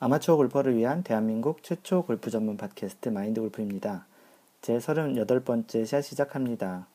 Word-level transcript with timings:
아마추어 0.00 0.36
골퍼를 0.36 0.76
위한 0.76 1.02
대한민국 1.02 1.64
최초 1.64 2.04
골프 2.04 2.30
전문 2.30 2.56
팟캐스트 2.56 3.08
마인드 3.08 3.40
골프입니다. 3.40 4.06
제 4.62 4.78
38번째 4.78 5.84
샷 5.84 6.02
시작합니다. 6.02 6.86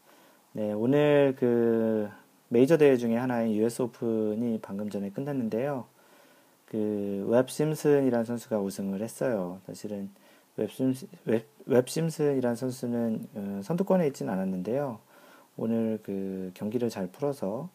네, 0.54 0.72
오늘 0.72 1.36
그 1.38 2.10
메이저 2.48 2.78
대회 2.78 2.96
중에 2.96 3.18
하나인 3.18 3.54
US 3.56 3.82
오픈이 3.82 4.60
방금 4.62 4.90
전에 4.90 5.10
끝났는데요. 5.10 5.86
그 6.68 7.26
웹 7.28 7.50
심슨이라는 7.50 8.24
선수가 8.24 8.60
우승을 8.60 9.02
했어요. 9.02 9.60
사실은 9.68 10.10
웹 10.56 10.72
심슨, 10.72 11.10
웹, 11.26 11.50
웹 11.66 11.90
심슨이라는 11.90 12.56
선수는 12.56 13.28
어, 13.36 13.62
선두권에 13.66 14.08
있진 14.08 14.30
않았는데요. 14.30 15.00
오늘 15.58 16.00
그 16.04 16.52
경기를 16.54 16.90
잘 16.90 17.08
풀어서 17.08 17.68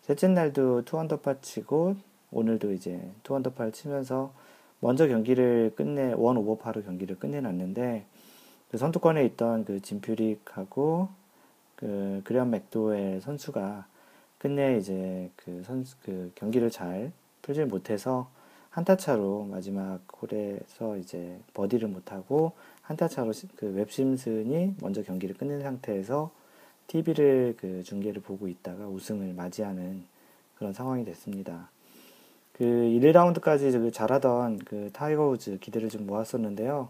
셋째 0.00 0.28
날도 0.28 0.86
two 0.86 1.01
언더파 1.01 1.42
치고 1.42 1.96
오늘도 2.30 2.72
이제 2.72 3.06
two 3.22 3.32
언더파를 3.32 3.72
치면서 3.72 4.32
먼저 4.82 5.06
경기를 5.06 5.72
끝내 5.76 6.12
one 6.12 6.36
오버파로 6.36 6.82
경기를 6.82 7.16
끝내놨는데 7.16 8.04
그 8.68 8.78
선두권에 8.78 9.24
있던 9.26 9.64
그 9.64 9.80
짐 9.80 10.10
퓨릭하고 10.10 11.08
그 11.76 12.20
그레엄 12.24 12.50
맥도웰 12.50 13.20
선수가 13.20 13.86
끝내 14.38 14.78
이제 14.78 15.30
그 15.36 15.62
선수 15.64 15.94
그 16.02 16.32
경기를 16.34 16.68
잘 16.68 17.12
풀지 17.42 17.64
못해서 17.66 18.28
한 18.70 18.86
타 18.86 18.96
차로 18.96 19.44
마지막 19.44 20.00
홀에서 20.20 20.96
이제 20.96 21.38
버디를 21.54 21.86
못하고 21.86 22.50
한 22.80 22.96
타 22.96 23.06
차로 23.06 23.32
그 23.54 23.66
웹 23.66 23.96
심슨이 23.96 24.74
먼저 24.80 25.04
경기를 25.04 25.36
끝낸 25.36 25.60
상태에서 25.62 26.32
TV를 26.88 27.54
그 27.56 27.84
중계를 27.84 28.20
보고 28.20 28.48
있다가 28.48 28.88
우승을 28.88 29.32
맞이하는 29.34 30.02
그런 30.56 30.72
상황이 30.72 31.04
됐습니다. 31.04 31.71
그 32.52 32.64
1라운드까지 32.64 33.92
잘하던 33.92 34.58
그 34.58 34.90
타이거 34.92 35.28
우즈 35.28 35.58
기대를 35.58 35.88
좀 35.88 36.06
모았었는데요. 36.06 36.88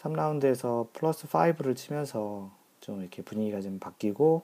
3라운드에서 0.00 0.88
플러스 0.92 1.26
5를 1.26 1.76
치면서 1.76 2.50
좀 2.80 3.00
이렇게 3.00 3.22
분위기가 3.22 3.60
좀 3.60 3.78
바뀌고 3.78 4.42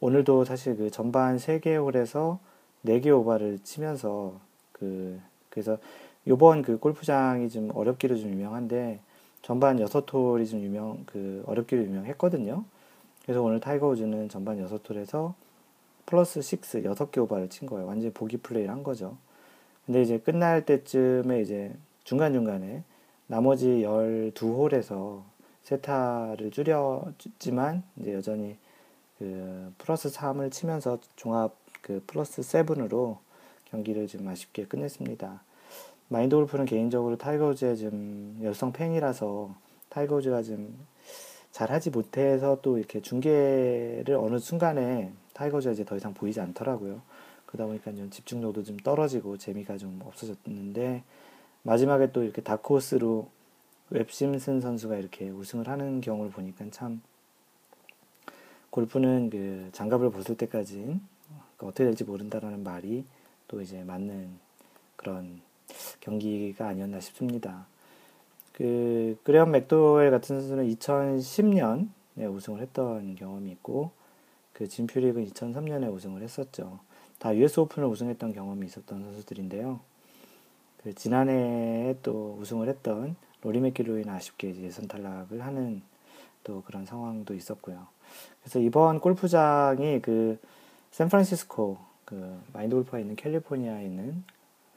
오늘도 0.00 0.44
사실 0.44 0.76
그 0.76 0.90
전반 0.90 1.36
3개 1.36 1.76
홀에서 1.76 2.38
4개 2.84 3.08
오바를 3.08 3.58
치면서 3.62 4.34
그 4.72 5.20
그래서 5.50 5.78
요번 6.26 6.62
그 6.62 6.78
골프장이 6.78 7.48
좀 7.50 7.70
어렵기로 7.74 8.16
좀 8.16 8.30
유명한데 8.30 9.00
전반 9.42 9.78
6홀이 9.78 10.48
좀 10.48 10.60
유명 10.60 11.02
그 11.06 11.42
어렵기로 11.46 11.82
유명했거든요. 11.82 12.64
그래서 13.22 13.42
오늘 13.42 13.60
타이거 13.60 13.88
우즈는 13.88 14.28
전반 14.28 14.58
6홀에서 14.66 15.34
플러스 16.06 16.38
6, 16.38 16.44
6개 16.84 17.18
오바를 17.18 17.48
친 17.48 17.68
거예요. 17.68 17.86
완전히 17.86 18.12
보기 18.12 18.38
플레이를 18.38 18.72
한 18.72 18.82
거죠. 18.82 19.16
근데 19.86 20.02
이제 20.02 20.18
끝날 20.18 20.64
때쯤에 20.64 21.40
이제 21.40 21.72
중간중간에 22.04 22.82
나머지 23.26 23.82
12홀에서 23.84 25.22
세 25.62 25.84
타를 25.84 26.50
줄였지만 26.50 27.82
이제 27.96 28.14
여전히 28.14 28.56
그 29.18 29.72
플러스 29.78 30.08
3을 30.10 30.50
치면서 30.50 30.98
종합 31.16 31.54
그 31.82 32.02
플러스 32.06 32.42
7으로 32.42 33.18
경기를 33.66 34.06
좀 34.06 34.26
아쉽게 34.26 34.66
끝냈습니다. 34.66 35.42
마인드 36.08 36.34
골프는 36.34 36.64
개인적으로 36.64 37.16
타이거 37.16 37.47
우즈의 37.47 37.78
좀 37.78 38.38
열성 38.42 38.72
팬이라서 38.72 39.54
타이거 39.90 40.16
우즈가 40.16 40.42
좀 40.42 40.76
잘하지 41.52 41.90
못해서 41.90 42.58
또 42.62 42.78
이렇게 42.78 43.00
중계를 43.00 44.16
어느 44.16 44.38
순간에 44.38 45.12
타이거 45.34 45.53
우즈가 45.53 45.72
이제 45.72 45.84
더 45.84 45.96
이상 45.96 46.14
보이지 46.14 46.40
않더라고요. 46.40 47.00
그러다 47.50 47.66
보니까 47.66 47.92
좀 47.92 48.10
집중력도 48.10 48.62
좀 48.62 48.76
떨어지고 48.78 49.36
재미가 49.36 49.76
좀 49.76 50.00
없어졌는데 50.04 51.02
마지막에 51.62 52.12
또 52.12 52.22
이렇게 52.22 52.42
다크호스로 52.42 53.28
웹 53.90 54.11
심슨 54.11 54.60
선수가 54.60 54.96
이렇게 54.96 55.28
우승을 55.30 55.68
하는 55.68 56.00
경우를 56.00 56.30
보니까 56.30 56.64
참 56.70 57.02
골프는 58.70 59.30
그 59.30 59.68
장갑을 59.72 60.10
벗을 60.12 60.36
때까지 60.36 61.00
어떻게 61.58 61.84
될지 61.84 62.04
모른다라는 62.04 62.62
말이 62.62 63.04
또 63.48 63.60
이제 63.60 63.82
맞는 63.82 64.30
그런 64.94 65.40
경기가 66.00 66.68
아니었나 66.68 67.00
싶습니다. 67.00 67.66
그 68.52 69.18
그레엄 69.24 69.50
맥도웰 69.50 70.10
같은 70.10 70.40
선수는 70.40 70.68
2010년에 70.68 72.32
우승을 72.32 72.60
했던 72.60 73.16
경험이 73.16 73.50
있고 73.52 73.90
그 74.52 74.68
진퓨릭은 74.68 75.26
2003년에 75.26 75.92
우승을 75.92 76.22
했었죠. 76.22 76.78
다 77.20 77.36
US 77.36 77.60
오픈을 77.60 77.86
우승했던 77.88 78.32
경험이 78.32 78.66
있었던 78.66 79.04
선수들인데요. 79.04 79.78
그 80.82 80.94
지난해에 80.94 81.96
또 82.02 82.36
우승을 82.40 82.68
했던 82.68 83.14
로리 83.42 83.60
맥기로이는 83.60 84.12
아쉽게 84.12 84.56
예선 84.62 84.88
탈락을 84.88 85.44
하는 85.44 85.82
또 86.42 86.62
그런 86.62 86.86
상황도 86.86 87.34
있었고요. 87.34 87.86
그래서 88.40 88.58
이번 88.58 89.00
골프장이 89.00 90.00
그 90.00 90.38
샌프란시스코 90.92 91.76
그 92.06 92.40
마인드 92.54 92.74
골프가 92.74 92.98
있는 92.98 93.16
캘리포니아에 93.16 93.84
있는 93.84 94.24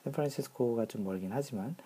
샌프란시스코가 0.03 0.87
좀 0.87 1.05
멀긴 1.05 1.29
하지만 1.31 1.77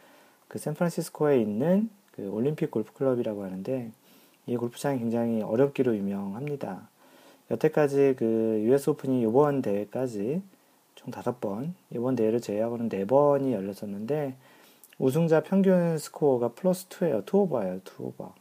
그 0.48 0.58
샌프란시스코에 0.58 1.40
있는 1.40 1.92
그 2.14 2.28
올림픽 2.30 2.72
골프 2.72 2.94
클럽이라고 2.94 3.44
하는데 3.44 3.92
이 4.48 4.58
골프장이 4.58 4.98
굉장히 4.98 5.44
어렵기로 5.44 5.96
유명합니다. 5.96 6.90
여태까지 7.52 8.16
그 8.18 8.62
US 8.66 8.90
오픈이 8.92 9.22
이번 9.22 9.62
대회까지 9.62 10.42
총 10.96 11.12
다섯 11.12 11.40
번, 11.40 11.76
이번 11.92 12.16
대회를 12.16 12.42
제외하고는 12.42 12.90
네 12.90 13.06
번이 13.06 13.54
열렸었는데 13.54 14.36
우승자 14.98 15.44
평균 15.44 15.98
스코어가 15.98 16.50
플러스 16.50 16.88
2예요. 16.90 17.26
2오버예요. 17.26 17.82
2오버. 17.84 18.32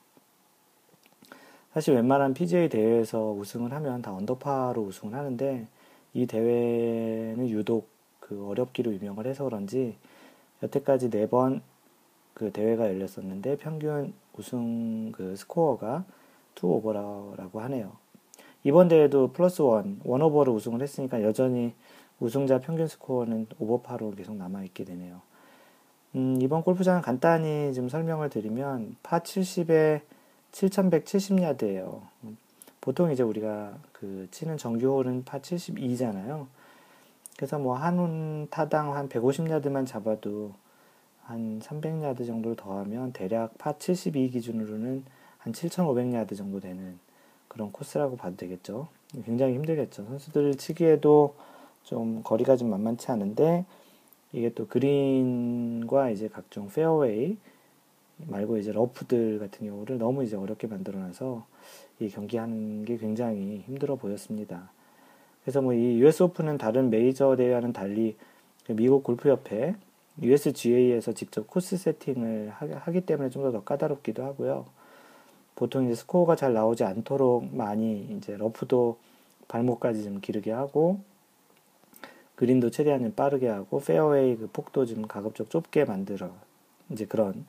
사실 1.72 1.94
웬만한 1.94 2.32
PGA 2.34 2.68
대회에서 2.70 3.32
우승을 3.32 3.72
하면 3.72 4.00
다 4.00 4.12
언더파로 4.14 4.82
우승을 4.82 5.14
하는데 5.14 5.66
이 6.14 6.26
대회는 6.26 7.50
유독 7.50 7.88
그 8.20 8.48
어렵기로 8.48 8.92
유명을 8.94 9.26
해서 9.26 9.44
그런지 9.44 9.96
여태까지 10.62 11.10
네 11.10 11.26
번 11.26 11.62
그 12.36 12.52
대회가 12.52 12.84
열렸었는데 12.86 13.56
평균 13.56 14.12
우승 14.36 15.10
그 15.12 15.34
스코어가 15.36 16.04
2오버라고 16.54 17.54
하네요. 17.60 17.92
이번 18.66 18.88
대회도 18.88 19.30
plus 19.30 19.62
one, 19.62 20.00
one 20.02 20.19
over로 20.19 20.52
우승을 20.52 20.82
했으니까 20.82 21.22
여전히 21.22 21.72
우승자 22.18 22.58
평균 22.58 22.88
스코어는 22.88 23.46
오버파로 23.60 24.10
계속 24.16 24.34
남아있게 24.34 24.82
되네요. 24.82 25.20
음, 26.16 26.36
이번 26.42 26.64
골프장은 26.64 27.00
간단히 27.00 27.72
좀 27.72 27.88
설명을 27.88 28.28
드리면 28.28 28.96
파 29.04 29.20
70에 29.20 30.00
7170야드예요. 30.50 32.00
보통 32.80 33.12
이제 33.12 33.22
우리가 33.22 33.78
그 33.92 34.26
치는 34.32 34.56
정규홀은 34.56 35.22
파 35.24 35.38
72잖아요. 35.38 36.48
그래서 37.36 37.60
뭐한 37.60 38.48
타당 38.50 38.96
한 38.96 39.08
150야드만 39.08 39.86
잡아도 39.86 40.54
한 41.22 41.60
300야드 41.60 42.26
정도를 42.26 42.56
더하면 42.56 43.12
대략 43.12 43.56
파 43.58 43.78
72 43.78 44.30
기준으로는 44.30 45.04
한 45.38 45.52
7500야드 45.52 46.36
정도 46.36 46.58
되는 46.58 47.05
그런 47.56 47.72
코스라고 47.72 48.16
봐도 48.18 48.36
되겠죠. 48.36 48.88
굉장히 49.24 49.54
힘들겠죠. 49.54 50.04
선수들 50.04 50.56
치기에도 50.56 51.34
좀 51.84 52.22
거리가 52.22 52.56
좀 52.56 52.68
만만치 52.68 53.10
않은데 53.10 53.64
이게 54.32 54.50
또 54.50 54.66
그린과 54.66 56.10
이제 56.10 56.28
각종 56.28 56.68
페어웨이 56.68 57.38
말고 58.18 58.58
이제 58.58 58.72
러프들 58.72 59.38
같은 59.38 59.66
경우를 59.66 59.96
너무 59.96 60.22
이제 60.22 60.36
어렵게 60.36 60.66
만들어놔서 60.66 61.46
이 62.00 62.10
경기하는 62.10 62.84
게 62.84 62.98
굉장히 62.98 63.62
힘들어 63.66 63.96
보였습니다. 63.96 64.70
그래서 65.42 65.62
뭐 65.62 65.72
이 65.72 65.98
US 66.00 66.24
오픈은 66.24 66.58
다른 66.58 66.90
메이저 66.90 67.36
대회와는 67.36 67.72
달리 67.72 68.16
그 68.66 68.72
미국 68.72 69.02
골프협회 69.02 69.76
USGA에서 70.20 71.12
직접 71.12 71.46
코스 71.46 71.78
세팅을 71.78 72.50
하기 72.50 73.00
때문에 73.02 73.30
좀 73.30 73.50
더 73.50 73.62
까다롭기도 73.64 74.24
하고요. 74.24 74.66
보통 75.56 75.86
이제 75.86 75.94
스코어가 75.94 76.36
잘 76.36 76.52
나오지 76.52 76.84
않도록 76.84 77.54
많이 77.54 78.06
이제 78.16 78.36
러프도 78.36 78.98
발목까지 79.48 80.04
좀 80.04 80.20
기르게 80.20 80.52
하고 80.52 81.00
그린도 82.36 82.70
최대한 82.70 83.00
좀 83.00 83.12
빠르게 83.12 83.48
하고 83.48 83.80
페어웨이 83.80 84.36
그 84.36 84.48
폭도 84.52 84.86
좀 84.86 85.06
가급적 85.06 85.50
좁게 85.50 85.86
만들어 85.86 86.30
이제 86.90 87.06
그런 87.06 87.46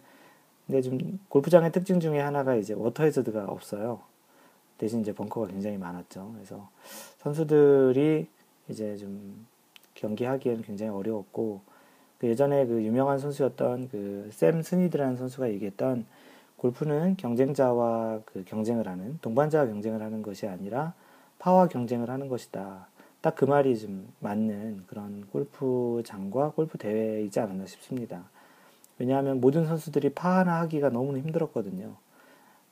근데 0.65 0.81
좀 0.81 1.19
골프장의 1.30 1.71
특징 1.71 2.00
중에 2.00 2.19
하나가 2.19 2.56
이제 2.56 2.74
워터 2.74 3.04
헤저드가 3.04 3.45
없어요. 3.45 4.01
대신 4.77 5.01
이제 5.01 5.13
벙커가 5.13 5.48
굉장히 5.48 5.77
많았죠. 5.77 6.31
그래서 6.36 6.69
선수들이 7.19 8.27
이제 8.69 8.98
좀 8.98 9.45
경기하기에는 9.95 10.63
굉장히 10.63 10.92
어려웠고 10.92 11.62
그 12.19 12.27
예전에 12.27 12.65
그 12.65 12.83
유명한 12.83 13.19
선수였던 13.19 13.89
그 13.89 14.30
샘 14.31 14.62
스니드라는 14.62 15.18
선수가 15.18 15.50
얘기했던 15.51 16.06
골프는 16.57 17.18
경쟁자와 17.18 18.21
그 18.25 18.44
경쟁을 18.45 18.88
하는 18.88 19.18
동반자와 19.21 19.68
경쟁을 19.68 20.01
하는 20.01 20.21
것이 20.21 20.48
아니라 20.48 20.94
파와 21.39 21.68
경쟁을 21.68 22.09
하는 22.09 22.27
것이다. 22.27 22.88
딱 23.21 23.36
그 23.36 23.45
말이 23.45 23.77
좀 23.77 24.07
맞는 24.19 24.86
그런 24.88 25.25
골프장과 25.31 26.51
골프 26.51 26.77
대회이지 26.77 27.39
않았나 27.39 27.65
싶습니다. 27.65 28.24
왜냐하면 28.98 29.42
모든 29.42 29.65
선수들이 29.65 30.13
파 30.13 30.39
하나 30.39 30.59
하기가 30.62 30.89
너무 30.89 31.18
힘들었거든요. 31.18 31.95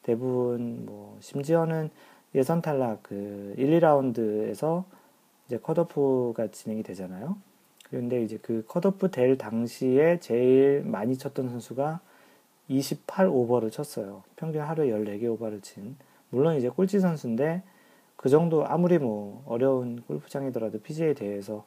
대부분 0.04 0.86
뭐 0.86 1.18
심지어는 1.20 1.90
예선 2.36 2.62
탈락 2.62 3.04
그 3.04 3.54
1, 3.58 3.80
2라운드에서 3.80 4.84
이제 5.48 5.58
컷오프가 5.58 6.48
진행이 6.48 6.84
되잖아요. 6.84 7.38
그런데 7.90 8.24
이제 8.24 8.40
그 8.42 8.64
컷오프 8.68 9.12
될 9.12 9.38
당시에 9.38 10.20
제일 10.20 10.84
많이 10.86 11.18
쳤던 11.18 11.50
선수가 11.50 12.00
28 12.68 13.28
오버를 13.28 13.72
쳤어요. 13.72 14.24
평균 14.36 14.62
하루에 14.62 14.90
14개 14.90 15.26
오버를 15.34 15.62
친. 15.62 15.96
물론 16.30 16.56
이제 16.56 16.70
꼴찌 16.70 17.00
선수인데 17.00 17.64
그 18.16 18.30
정도 18.30 18.66
아무리 18.66 18.98
뭐 18.98 19.44
어려운 19.46 20.02
골프장이더라도 20.08 20.80
PGA 20.82 21.14
대회에서 21.14 21.66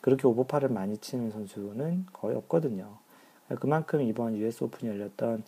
그렇게 0.00 0.26
오버파를 0.26 0.68
많이 0.68 0.98
치는 0.98 1.30
선수는 1.30 2.06
거의 2.12 2.36
없거든요. 2.36 2.98
그만큼 3.60 4.02
이번 4.02 4.36
US 4.36 4.64
오픈이 4.64 4.90
열렸던 4.92 5.44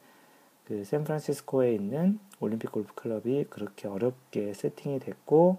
그 0.64 0.84
샌프란시스코에 0.84 1.74
있는 1.74 2.18
올림픽 2.40 2.70
골프 2.72 2.94
클럽이 2.94 3.44
그렇게 3.50 3.88
어렵게 3.88 4.54
세팅이 4.54 5.00
됐고 5.00 5.58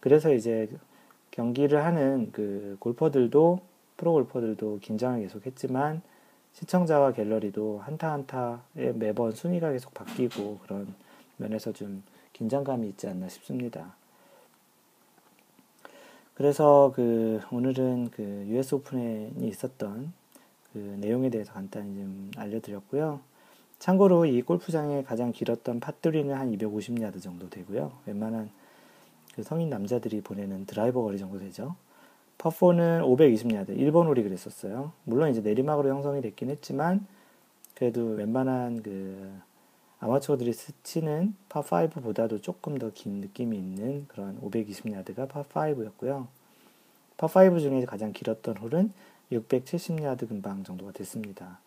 그래서 0.00 0.32
이제 0.32 0.68
경기를 1.30 1.84
하는 1.84 2.30
그 2.32 2.76
골퍼들도 2.80 3.60
프로 3.96 4.12
골퍼들도 4.12 4.78
긴장을 4.80 5.20
계속 5.20 5.46
했지만 5.46 6.02
시청자와 6.54 7.12
갤러리도 7.12 7.78
한타 7.78 8.12
한타에 8.12 8.92
매번 8.94 9.32
순위가 9.32 9.72
계속 9.72 9.94
바뀌고 9.94 10.58
그런 10.62 10.94
면에서 11.36 11.72
좀 11.72 12.02
긴장감이 12.32 12.88
있지 12.90 13.08
않나 13.08 13.28
싶습니다. 13.28 13.94
그래서 16.34 16.92
그 16.94 17.40
오늘은 17.50 18.10
그 18.10 18.22
US 18.48 18.76
오픈에 18.76 19.32
있었던 19.40 20.12
그 20.72 20.78
내용에 21.00 21.28
대해서 21.28 21.52
간단히 21.52 21.94
좀 21.94 22.30
알려드렸고요. 22.36 23.20
참고로 23.78 24.26
이 24.26 24.42
골프장의 24.42 25.04
가장 25.04 25.32
길었던 25.32 25.80
팟두리는 25.80 26.34
한 26.34 26.50
250야드 26.56 27.20
정도 27.22 27.48
되고요. 27.48 27.92
웬만한 28.06 28.50
그 29.34 29.42
성인 29.42 29.70
남자들이 29.70 30.20
보내는 30.20 30.66
드라이버 30.66 31.02
거리 31.02 31.18
정도 31.18 31.38
되죠. 31.38 31.76
파4는 32.40 33.02
520야드, 33.04 33.76
1번 33.76 34.06
홀이 34.06 34.22
그랬었어요. 34.22 34.92
물론 35.04 35.30
이제 35.30 35.40
내리막으로 35.42 35.88
형성이 35.90 36.22
됐긴 36.22 36.48
했지만, 36.50 37.06
그래도 37.74 38.06
웬만한 38.06 38.82
그 38.82 39.30
아마추어들이 40.00 40.52
치는 40.82 41.34
파5보다도 41.50 42.42
조금 42.42 42.78
더 42.78 42.90
긴 42.90 43.20
느낌이 43.20 43.56
있는 43.56 44.06
그런 44.08 44.40
520야드가 44.40 45.28
파5였고요. 45.28 46.26
파5 47.18 47.60
중에 47.60 47.84
가장 47.84 48.12
길었던 48.12 48.56
홀은 48.56 48.92
670야드 49.32 50.28
근방 50.28 50.64
정도가 50.64 50.92
됐습니다. 50.92 51.60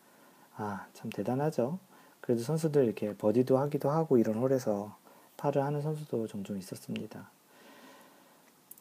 아, 0.58 0.88
참 0.94 1.12
대단하죠. 1.12 1.78
그래도 2.22 2.42
선수들 2.42 2.86
이렇게 2.86 3.16
버디도 3.16 3.58
하기도 3.60 3.92
하고 3.92 4.18
이런 4.18 4.36
홀에서 4.36 4.96
파를 5.38 5.64
하는 5.64 5.82
선수도 5.82 6.28
종종 6.28 6.58
있었습니다. 6.58 7.30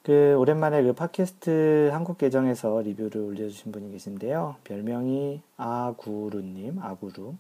그 0.02 0.34
오랜만에 0.36 0.82
그 0.82 0.94
팟캐스트 0.94 1.90
한국 1.92 2.18
계정에서 2.18 2.80
리뷰를 2.82 3.22
올려주신 3.22 3.70
분이 3.70 3.92
계신데요. 3.92 4.56
별명이 4.64 5.42
아구루님, 5.56 6.80
아구루. 6.80 7.34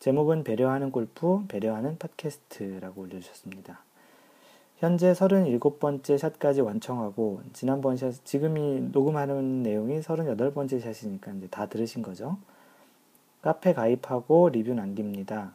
제목은 0.00 0.42
배려하는 0.42 0.90
골프, 0.90 1.44
배려하는 1.46 1.96
팟캐스트라고 1.98 3.02
올려주셨습니다. 3.02 3.78
현재 4.78 5.12
37번째 5.12 6.18
샷까지 6.18 6.62
완청하고 6.62 7.42
지난번 7.52 7.96
샷, 7.96 8.12
지금이 8.24 8.88
녹음하는 8.92 9.62
내용이 9.62 10.00
38번째 10.00 10.80
샷이니까 10.80 11.30
이제 11.32 11.46
다 11.46 11.66
들으신 11.66 12.02
거죠. 12.02 12.38
카페 13.40 13.72
가입하고 13.72 14.48
리뷰 14.48 14.74
남깁니다. 14.74 15.54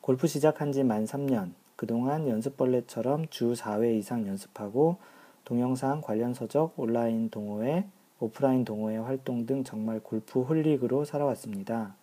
골프 0.00 0.26
시작한 0.26 0.72
지 0.72 0.82
만 0.82 1.04
3년. 1.04 1.50
그동안 1.76 2.28
연습벌레처럼 2.28 3.28
주 3.30 3.52
4회 3.54 3.96
이상 3.98 4.26
연습하고 4.26 4.96
동영상 5.44 6.00
관련 6.00 6.32
서적, 6.32 6.74
온라인 6.78 7.28
동호회, 7.30 7.84
오프라인 8.20 8.64
동호회 8.64 8.96
활동 8.98 9.44
등 9.46 9.64
정말 9.64 10.00
골프 10.00 10.40
홀릭으로 10.40 11.04
살아왔습니다. 11.04 11.96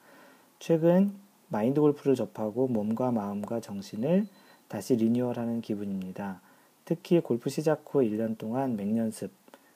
최근 0.59 1.13
마인드 1.47 1.81
골프를 1.81 2.15
접하고 2.15 2.67
몸과 2.67 3.11
마음과 3.11 3.61
정신을 3.61 4.27
다시 4.67 4.95
리뉴얼하는 4.95 5.61
기분입니다. 5.61 6.41
특히 6.85 7.19
골프 7.19 7.49
시작 7.49 7.83
후 7.85 7.99
1년 7.99 8.37
동안 8.37 8.75
맹연습, 8.75 9.31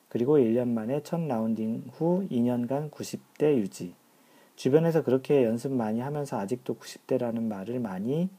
그리고 0.09 0.37
1년 0.37 0.69
만에 0.69 1.01
첫 1.03 1.19
라운딩 1.19 1.85
후 1.91 2.25
2년간 2.29 2.91
90대 2.91 3.57
유지. 3.57 3.93
주변에서 4.55 5.03
그렇게 5.03 5.43
연습 5.43 5.73
많이 5.73 5.99
하면서 5.99 6.39
아직도 6.39 6.75
90대라는 6.75 7.41
말을 7.43 7.79
많이 7.79 8.29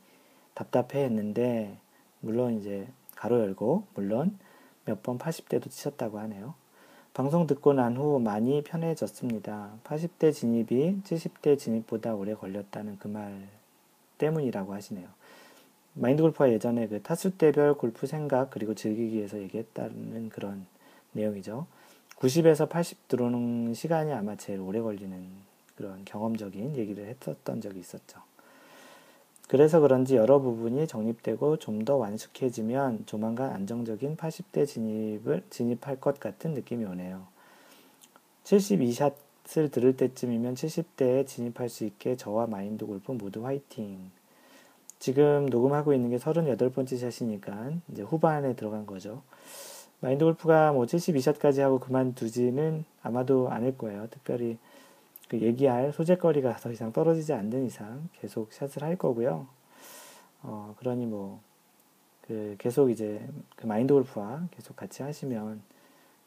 답답해 0.56 1.04
했는데, 1.04 1.78
물론 2.20 2.58
이제 2.58 2.88
가로 3.14 3.38
열고, 3.40 3.84
물론 3.94 4.36
몇 4.84 5.02
번 5.04 5.18
80대도 5.18 5.70
치셨다고 5.70 6.18
하네요. 6.20 6.54
방송 7.14 7.46
듣고 7.46 7.72
난 7.74 7.96
후 7.96 8.18
많이 8.20 8.62
편해졌습니다. 8.62 9.70
80대 9.84 10.32
진입이 10.34 11.02
70대 11.04 11.58
진입보다 11.58 12.14
오래 12.14 12.34
걸렸다는 12.34 12.98
그 12.98 13.08
말 13.08 13.48
때문이라고 14.18 14.74
하시네요. 14.74 15.08
마인드 15.94 16.22
골프가 16.22 16.50
예전에 16.50 16.88
그 16.88 17.02
타수대별 17.02 17.74
골프 17.74 18.06
생각 18.06 18.50
그리고 18.50 18.74
즐기기 18.74 19.16
위해서 19.16 19.38
얘기했다는 19.40 20.28
그런 20.30 20.66
내용이죠. 21.12 21.66
90에서 22.18 22.68
80 22.68 23.08
들어오는 23.08 23.74
시간이 23.74 24.12
아마 24.12 24.36
제일 24.36 24.60
오래 24.60 24.80
걸리는 24.80 25.26
그런 25.76 26.04
경험적인 26.04 26.76
얘기를 26.76 27.06
했었던 27.06 27.60
적이 27.60 27.80
있었죠. 27.80 28.20
그래서 29.48 29.78
그런지 29.80 30.16
여러 30.16 30.40
부분이 30.40 30.86
정립되고 30.88 31.58
좀 31.58 31.84
더 31.84 31.96
완숙해지면 31.96 33.04
조만간 33.06 33.52
안정적인 33.52 34.16
80대 34.16 34.66
진입을 34.66 35.44
진입할 35.50 36.00
것 36.00 36.18
같은 36.18 36.52
느낌이 36.54 36.84
오네요. 36.84 37.22
72샷을 38.44 39.70
들을 39.70 39.96
때쯤이면 39.96 40.54
70대에 40.54 41.26
진입할 41.26 41.68
수 41.68 41.84
있게 41.84 42.16
저와 42.16 42.46
마인드 42.48 42.84
골프 42.86 43.12
모두 43.12 43.46
화이팅. 43.46 44.10
지금 44.98 45.46
녹음하고 45.46 45.92
있는 45.92 46.10
게 46.10 46.16
38번째 46.16 46.98
샷이니까 46.98 47.72
이제 47.92 48.02
후반에 48.02 48.56
들어간 48.56 48.84
거죠. 48.86 49.22
마인드 50.00 50.24
골프가 50.24 50.72
뭐 50.72 50.86
72샷까지 50.86 51.60
하고 51.60 51.78
그만두지는 51.78 52.84
아마도 53.02 53.48
않을 53.50 53.78
거예요. 53.78 54.08
특별히 54.10 54.58
그 55.28 55.40
얘기할 55.40 55.92
소재거리가 55.92 56.56
더 56.56 56.70
이상 56.70 56.92
떨어지지 56.92 57.32
않는 57.32 57.66
이상 57.66 58.08
계속 58.20 58.52
샷을 58.52 58.82
할 58.82 58.96
거고요. 58.96 59.46
어, 60.42 60.74
그러니 60.78 61.06
뭐, 61.06 61.40
그 62.22 62.54
계속 62.58 62.90
이제 62.90 63.26
그 63.56 63.66
마인드 63.66 63.92
골프와 63.92 64.46
계속 64.50 64.76
같이 64.76 65.02
하시면 65.02 65.62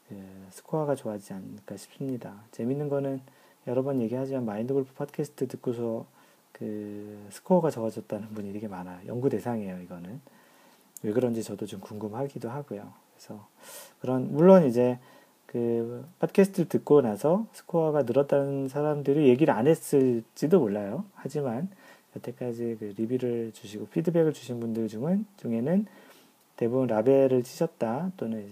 그 0.07 0.15
스코어가 0.51 0.95
좋아지지 0.95 1.33
않을까 1.33 1.77
싶습니다. 1.77 2.35
재밌는 2.51 2.89
거는 2.89 3.21
여러 3.67 3.83
번 3.83 4.01
얘기하지만 4.01 4.45
마인드 4.45 4.73
골프 4.73 4.93
팟캐스트 4.93 5.47
듣고서 5.47 6.05
그 6.51 7.27
스코어가 7.29 7.69
적어졌다는 7.69 8.29
분이 8.33 8.51
되게 8.53 8.67
많아요. 8.67 8.99
연구 9.07 9.29
대상이에요, 9.29 9.81
이거는. 9.81 10.19
왜 11.03 11.13
그런지 11.13 11.43
저도 11.43 11.65
좀 11.65 11.79
궁금하기도 11.79 12.49
하고요. 12.49 12.91
그래서 13.15 13.47
그런 14.01 14.33
물론 14.33 14.65
이제 14.65 14.99
그 15.51 16.05
팟캐스트를 16.19 16.69
듣고 16.69 17.01
나서 17.01 17.47
스코어가 17.53 18.03
늘었다는 18.03 18.67
사람들이 18.67 19.29
얘기를 19.29 19.51
안 19.51 19.65
했을지도 19.65 20.59
몰라요. 20.59 21.05
하지만 21.15 21.69
여태까지 22.15 22.77
그 22.79 22.93
리뷰를 22.95 23.51
주시고 23.53 23.87
피드백을 23.87 24.31
주신 24.31 24.59
분들 24.59 24.87
중은 24.87 25.25
중에는 25.37 25.87
대부분 26.55 26.85
라벨을 26.85 27.41
치셨다 27.41 28.11
또는 28.15 28.47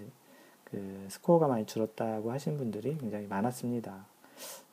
그 0.64 1.06
스코어가 1.10 1.48
많이 1.48 1.68
줄었다고 1.68 2.32
하신 2.32 2.58
분들이 2.58 2.98
굉장히 2.98 3.28
많았습니다. 3.28 4.08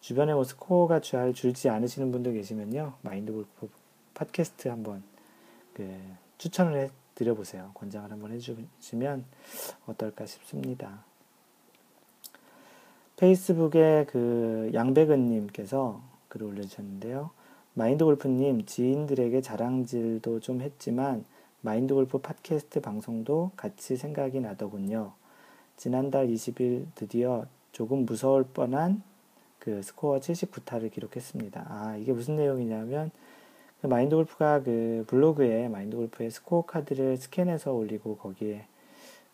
주변에 0.01 0.33
뭐 0.33 0.45
스코어가 0.45 1.01
잘 1.01 1.35
줄지 1.35 1.69
않으시는 1.69 2.11
분들 2.11 2.33
계시면요 2.33 2.95
마인드 3.03 3.35
골프 3.35 3.69
팟캐스트 4.15 4.69
한번 4.69 5.03
그 5.75 5.95
추천을 6.39 6.79
해 6.79 6.91
드려보세요. 7.17 7.71
권장을 7.75 8.11
한번 8.11 8.33
해주시면 8.33 9.27
어떨까 9.85 10.25
싶습니다. 10.25 11.05
페이스북에 13.17 14.07
그 14.09 14.71
양백은님께서 14.75 16.01
글을 16.29 16.49
올려주셨는데요. 16.49 17.31
마인드 17.75 18.05
골프님, 18.05 18.67
지인들에게 18.67 19.41
자랑질도 19.41 20.41
좀 20.41 20.61
했지만, 20.61 21.25
마인드 21.61 21.95
골프 21.95 22.19
팟캐스트 22.19 22.81
방송도 22.81 23.53
같이 23.57 23.97
생각이 23.97 24.41
나더군요. 24.41 25.13
지난달 25.77 26.29
20일 26.29 26.87
드디어 26.95 27.47
조금 27.73 28.05
무서울 28.05 28.45
뻔한 28.45 29.03
그 29.59 29.83
스코어 29.83 30.21
79타를 30.21 30.93
기록했습니다. 30.93 31.67
아, 31.69 31.97
이게 31.97 32.13
무슨 32.13 32.37
내용이냐면, 32.37 33.11
그 33.81 33.87
마인드 33.87 34.15
골프가 34.17 34.63
그 34.63 35.05
블로그에 35.07 35.69
마인드 35.69 35.97
골프의 35.97 36.31
스코어 36.31 36.63
카드를 36.63 37.17
스캔해서 37.17 37.73
올리고 37.73 38.17
거기에 38.17 38.67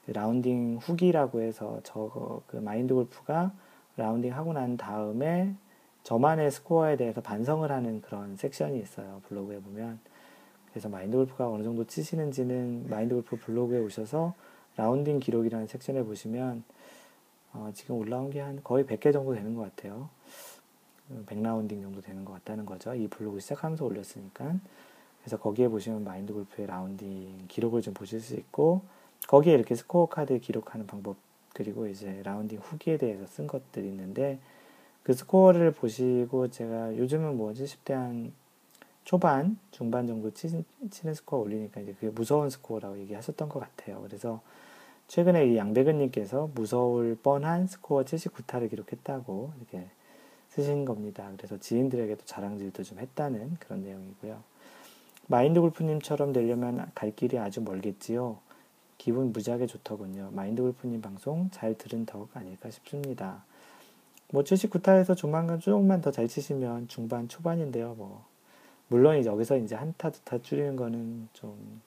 그 0.04 0.10
라운딩 0.12 0.78
후기라고 0.80 1.40
해서 1.40 1.80
저 1.82 2.42
그 2.46 2.56
마인드 2.56 2.94
골프가 2.94 3.52
라운딩 3.96 4.34
하고 4.34 4.52
난 4.52 4.76
다음에 4.76 5.54
저만의 6.02 6.50
스코어에 6.50 6.96
대해서 6.96 7.20
반성을 7.20 7.70
하는 7.70 8.00
그런 8.00 8.36
섹션이 8.36 8.80
있어요. 8.80 9.20
블로그에 9.28 9.58
보면. 9.60 9.98
그래서 10.70 10.88
마인드 10.88 11.16
골프가 11.16 11.48
어느 11.50 11.62
정도 11.64 11.84
치시는지는 11.86 12.88
마인드 12.88 13.14
골프 13.14 13.36
블로그에 13.36 13.78
오셔서 13.80 14.34
라운딩 14.76 15.18
기록이라는 15.18 15.66
섹션에 15.66 16.02
보시면 16.04 16.62
어, 17.52 17.70
지금 17.74 17.96
올라온 17.96 18.30
게 18.30 18.40
한 18.40 18.60
거의 18.62 18.84
100개 18.84 19.12
정도 19.12 19.34
되는 19.34 19.54
것 19.54 19.62
같아요. 19.62 20.08
100라운딩 21.26 21.82
정도 21.82 22.00
되는 22.00 22.24
것 22.24 22.32
같다는 22.34 22.64
거죠. 22.64 22.94
이 22.94 23.08
블로그 23.08 23.40
시작하면서 23.40 23.84
올렸으니까. 23.84 24.54
그래서 25.20 25.36
거기에 25.38 25.68
보시면 25.68 26.04
마인드 26.04 26.32
골프의 26.32 26.68
라운딩 26.68 27.46
기록을 27.48 27.82
좀 27.82 27.92
보실 27.92 28.20
수 28.20 28.36
있고, 28.36 28.82
거기에 29.26 29.54
이렇게 29.54 29.74
스코어 29.74 30.06
카드 30.06 30.38
기록하는 30.38 30.86
방법, 30.86 31.16
그리고 31.52 31.86
이제 31.86 32.20
라운딩 32.24 32.58
후기에 32.58 32.96
대해서 32.96 33.26
쓴 33.26 33.46
것들이 33.46 33.88
있는데, 33.88 34.38
그 35.02 35.14
스코어를 35.14 35.72
보시고 35.72 36.50
제가 36.50 36.96
요즘은 36.96 37.36
뭐 37.36 37.52
70대 37.52 37.92
한 37.92 38.32
초반, 39.04 39.58
중반 39.70 40.06
정도 40.06 40.30
치, 40.30 40.48
치는 40.90 41.14
스코어 41.14 41.40
올리니까 41.40 41.80
이제 41.80 41.92
그게 41.94 42.10
무서운 42.10 42.50
스코어라고 42.50 42.98
얘기하셨던 42.98 43.48
것 43.48 43.60
같아요. 43.60 44.00
그래서 44.02 44.40
최근에 45.08 45.48
이 45.48 45.56
양백은님께서 45.56 46.50
무서울 46.54 47.16
뻔한 47.20 47.66
스코어 47.66 48.04
79타를 48.04 48.70
기록했다고 48.70 49.52
이렇게 49.58 49.88
쓰신 50.50 50.84
겁니다. 50.84 51.28
그래서 51.36 51.58
지인들에게도 51.58 52.24
자랑질도 52.24 52.82
좀 52.84 52.98
했다는 52.98 53.56
그런 53.58 53.82
내용이고요. 53.82 54.40
마인드 55.26 55.60
골프님처럼 55.60 56.32
되려면 56.32 56.90
갈 56.94 57.14
길이 57.14 57.38
아주 57.38 57.60
멀겠지요. 57.62 58.38
기분 59.00 59.32
무지하게 59.32 59.66
좋더군요. 59.66 60.28
마인드 60.32 60.60
골프님 60.60 61.00
방송 61.00 61.48
잘 61.52 61.72
들은 61.74 62.04
덕 62.04 62.28
아닐까 62.36 62.70
싶습니다. 62.70 63.42
뭐 64.30 64.42
79타에서 64.42 65.16
조만간 65.16 65.58
조금만 65.58 66.02
더 66.02 66.10
잘 66.10 66.28
치시면 66.28 66.88
중반 66.88 67.26
초반인데요. 67.26 67.94
뭐 67.94 68.26
물론 68.88 69.24
여기서 69.24 69.56
이제 69.56 69.74
한타 69.74 70.10
두 70.10 70.20
타 70.24 70.36
줄이는 70.42 70.76
거는 70.76 71.28
좀 71.32 71.80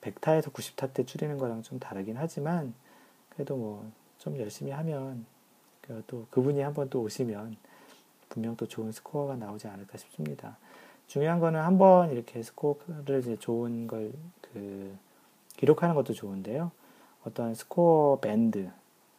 100타에서 0.00 0.52
90타 0.52 0.92
때 0.92 1.04
줄이는 1.04 1.38
거랑 1.38 1.62
좀 1.62 1.78
다르긴 1.78 2.16
하지만 2.16 2.74
그래도 3.30 3.56
뭐 3.56 3.84
좀 4.18 4.36
열심히 4.36 4.70
하면 4.72 5.24
또 6.06 6.26
그분이 6.30 6.60
한번 6.60 6.90
또 6.90 7.00
오시면 7.00 7.56
분명 8.28 8.54
또 8.56 8.66
좋은 8.66 8.92
스코어가 8.92 9.36
나오지 9.36 9.66
않을까 9.68 9.96
싶습니다. 9.96 10.58
중요한 11.06 11.38
거는 11.40 11.60
한번 11.60 12.10
이렇게 12.12 12.42
스코어를 12.42 13.20
이제 13.20 13.36
좋은 13.36 13.86
걸그 13.86 14.94
기록하는 15.60 15.94
것도 15.94 16.14
좋은데요. 16.14 16.72
어떤 17.26 17.54
스코어 17.54 18.20
밴드, 18.20 18.70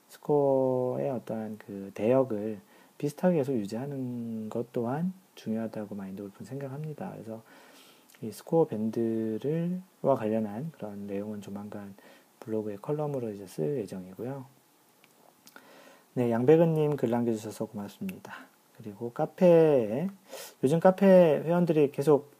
스코어의 0.09 1.11
어떠한 1.11 1.59
그 1.59 1.91
대역을 1.93 2.59
비슷하게 2.97 3.37
계속 3.37 3.53
유지하는 3.53 4.49
것 4.49 4.71
또한 4.73 5.13
중요하다고 5.35 5.93
마인드 5.93 6.23
골프는 6.23 6.47
생각합니다. 6.47 7.11
그래서 7.13 7.43
이 8.23 8.31
스코어 8.31 8.65
밴드를와 8.65 10.15
관련한 10.17 10.71
그런 10.71 11.05
내용은 11.05 11.41
조만간 11.41 11.93
블로그에 12.39 12.77
컬럼으로 12.77 13.29
이제 13.29 13.45
쓸 13.45 13.77
예정이고요. 13.77 14.43
네, 16.15 16.31
양백은님 16.31 16.95
글 16.95 17.11
남겨주셔서 17.11 17.65
고맙습니다. 17.65 18.33
그리고 18.77 19.11
카페에 19.13 20.09
요즘 20.63 20.79
카페 20.79 21.05
회원들이 21.45 21.91
계속 21.91 22.31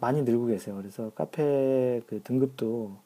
많이 0.00 0.22
늘고 0.22 0.46
계세요. 0.46 0.76
그래서 0.76 1.10
카페 1.14 2.00
그 2.06 2.22
등급도 2.22 2.96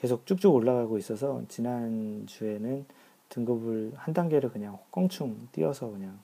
계속 0.00 0.26
쭉쭉 0.26 0.54
올라가고 0.54 0.98
있어서 0.98 1.42
지난 1.48 2.24
주에는 2.26 2.86
등급을 3.28 3.92
한 3.96 4.14
단계를 4.14 4.50
그냥 4.50 4.78
껑충 4.90 5.48
띄어서 5.52 5.90
그냥 5.90 6.18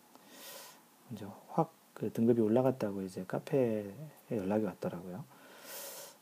이제 1.12 1.26
확 1.48 1.72
그 1.94 2.12
등급이 2.12 2.42
올라갔다고 2.42 3.02
이제 3.02 3.24
카페에 3.26 3.84
연락이 4.32 4.64
왔더라고요. 4.64 5.24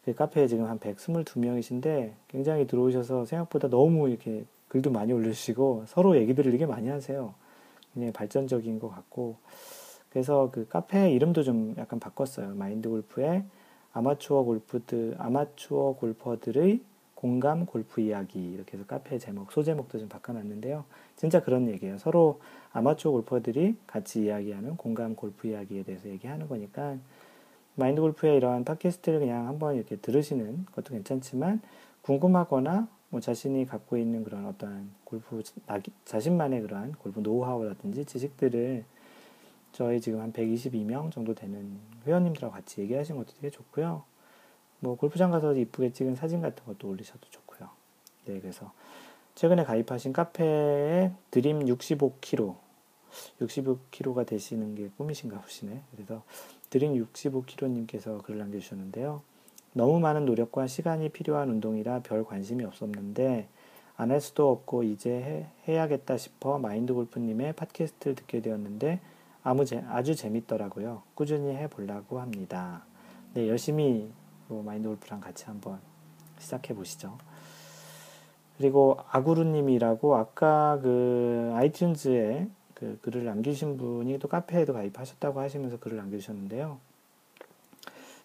그 0.04 0.14
카페에 0.14 0.46
지금 0.46 0.66
한 0.66 0.78
122명이신데 0.78 2.12
굉장히 2.28 2.66
들어오셔서 2.66 3.24
생각보다 3.24 3.68
너무 3.68 4.08
이렇게 4.08 4.44
글도 4.68 4.90
많이 4.90 5.12
올려주시고 5.12 5.84
서로 5.86 6.16
얘기들을 6.16 6.52
되게 6.52 6.66
많이 6.66 6.88
하세요. 6.88 7.34
굉장히 7.94 8.12
발전적인 8.12 8.78
것 8.78 8.88
같고 8.88 9.36
그래서 10.10 10.50
그 10.52 10.68
카페 10.68 11.10
이름도 11.12 11.42
좀 11.42 11.74
약간 11.78 11.98
바꿨어요. 11.98 12.54
마인드 12.54 12.88
골프의 12.88 13.44
아마추어 13.92 14.42
골프들 14.42 15.14
아마추어 15.18 15.94
골퍼들의 15.94 16.80
공감 17.22 17.66
골프 17.66 18.00
이야기 18.00 18.50
이렇게 18.50 18.72
해서 18.72 18.84
카페 18.84 19.16
제목 19.16 19.52
소제목도 19.52 20.00
좀 20.00 20.08
바꿔놨는데요. 20.08 20.84
진짜 21.14 21.40
그런 21.40 21.68
얘기예요. 21.68 21.96
서로 21.98 22.40
아마추어 22.72 23.12
골퍼들이 23.12 23.76
같이 23.86 24.24
이야기하는 24.24 24.76
공감 24.76 25.14
골프 25.14 25.46
이야기에 25.46 25.84
대해서 25.84 26.08
얘기하는 26.08 26.48
거니까 26.48 26.96
마인드 27.76 28.00
골프의 28.00 28.38
이러한 28.38 28.64
팟캐스트를 28.64 29.20
그냥 29.20 29.46
한번 29.46 29.76
이렇게 29.76 29.94
들으시는 29.94 30.66
것도 30.72 30.94
괜찮지만 30.94 31.60
궁금하거나 32.00 32.88
뭐 33.10 33.20
자신이 33.20 33.66
갖고 33.66 33.96
있는 33.96 34.24
그런 34.24 34.44
어떠한 34.46 34.90
골프 35.04 35.44
자신만의 36.04 36.62
그러한 36.62 36.92
골프 36.98 37.20
노하우라든지 37.20 38.04
지식들을 38.04 38.84
저희 39.70 40.00
지금 40.00 40.18
한 40.18 40.32
122명 40.32 41.12
정도 41.12 41.34
되는 41.34 41.78
회원님들하고 42.04 42.52
같이 42.52 42.80
얘기하시는 42.80 43.16
것도 43.16 43.36
되게 43.36 43.48
좋고요. 43.48 44.02
뭐 44.82 44.96
골프장 44.96 45.30
가서 45.30 45.54
이쁘게 45.54 45.92
찍은 45.92 46.16
사진 46.16 46.40
같은 46.40 46.64
것도 46.64 46.88
올리셔도 46.88 47.20
좋고요. 47.30 47.68
네, 48.26 48.40
그래서 48.40 48.72
최근에 49.36 49.64
가입하신 49.64 50.12
카페에 50.12 51.12
드림 51.30 51.60
65kg, 51.66 52.56
65kg가 53.40 54.26
되시는 54.26 54.74
게 54.74 54.90
꿈이신가 54.96 55.40
보시네. 55.40 55.82
그래서 55.92 56.22
드림 56.70 56.94
65kg님께서 56.94 58.22
글을 58.22 58.38
남겨주셨는데요. 58.40 59.22
너무 59.74 60.00
많은 60.00 60.26
노력과 60.26 60.66
시간이 60.66 61.10
필요한 61.10 61.48
운동이라 61.48 62.00
별 62.00 62.24
관심이 62.24 62.64
없었는데 62.64 63.48
안 63.96 64.10
할 64.10 64.20
수도 64.20 64.50
없고 64.50 64.82
이제 64.82 65.46
해, 65.68 65.76
야겠다 65.76 66.16
싶어 66.16 66.58
마인드 66.58 66.92
골프님의 66.92 67.52
팟캐스트를 67.52 68.16
듣게 68.16 68.40
되었는데 68.40 69.00
아무 69.44 69.64
제, 69.64 69.84
아주 69.88 70.14
재밌더라고요. 70.16 71.02
꾸준히 71.14 71.54
해보려고 71.54 72.20
합니다. 72.20 72.84
네, 73.34 73.48
열심히 73.48 74.10
마인드 74.48 74.88
골프랑 74.88 75.20
같이 75.20 75.44
한번 75.44 75.80
시작해 76.38 76.74
보시죠. 76.74 77.16
그리고 78.58 78.98
아구루님이라고 79.10 80.16
아까 80.16 80.78
그 80.82 81.52
아이튠즈에 81.54 82.48
그 82.74 82.98
글을 83.02 83.24
남기신 83.24 83.76
분이 83.76 84.18
또 84.18 84.28
카페에도 84.28 84.72
가입하셨다고 84.72 85.40
하시면서 85.40 85.78
글을 85.78 85.96
남겨주셨는데요. 85.96 86.78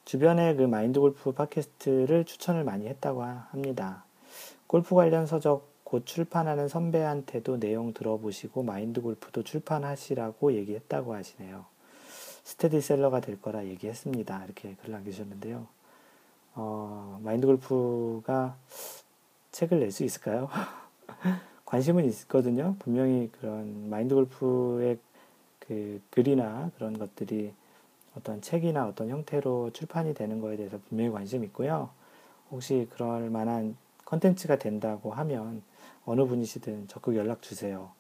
주변에 0.06 0.56
그 0.56 0.64
마인드 0.64 1.00
골프 1.00 1.32
팟캐스트를 1.32 2.26
추천을 2.26 2.64
많이 2.64 2.88
했다고 2.88 3.24
합니다. 3.24 4.06
골프 4.66 4.96
관련 4.96 5.26
서적 5.26 5.68
곧 5.84 6.06
출판하는 6.06 6.68
선배한테도 6.68 7.60
내용 7.60 7.94
들어보시고 7.94 8.64
마인드 8.64 9.02
골프도 9.02 9.44
출판하시라고 9.44 10.54
얘기했다고 10.54 11.14
하시네요. 11.14 11.66
스테디셀러가 12.44 13.22
될 13.22 13.42
거라 13.42 13.66
얘기했습니다. 13.66 14.46
이렇게 14.46 14.76
글 14.82 14.92
남기셨는데요. 14.92 15.68
어, 16.60 17.20
마인드 17.24 17.46
골프가 17.46 18.58
책을 19.52 19.80
낼 19.80 19.92
수 19.92 20.04
있을까요? 20.04 20.50
관심은 21.66 22.06
있거든요. 22.06 22.76
분명히 22.80 23.30
그런 23.40 23.90
마인드 23.90 24.16
골프의 24.16 24.98
그 25.60 26.02
글이나 26.10 26.72
그런 26.76 26.98
것들이 26.98 27.54
어떤 28.16 28.42
책이나 28.42 28.88
어떤 28.88 29.10
형태로 29.10 29.72
출판이 29.74 30.16
되는 30.16 30.42
거에 30.42 30.58
대해서 30.58 30.80
분명히 30.90 31.12
관심이 31.12 31.46
있고요. 31.48 31.90
혹시 32.50 32.88
그럴 32.94 33.30
만한 33.30 33.78
컨텐츠가 34.06 34.58
된다고 34.58 35.12
하면 35.12 35.62
어느 36.06 36.26
분이시든 36.26 36.88
적극 36.88 37.16
연락 37.16 37.44
주세요. 37.44 37.92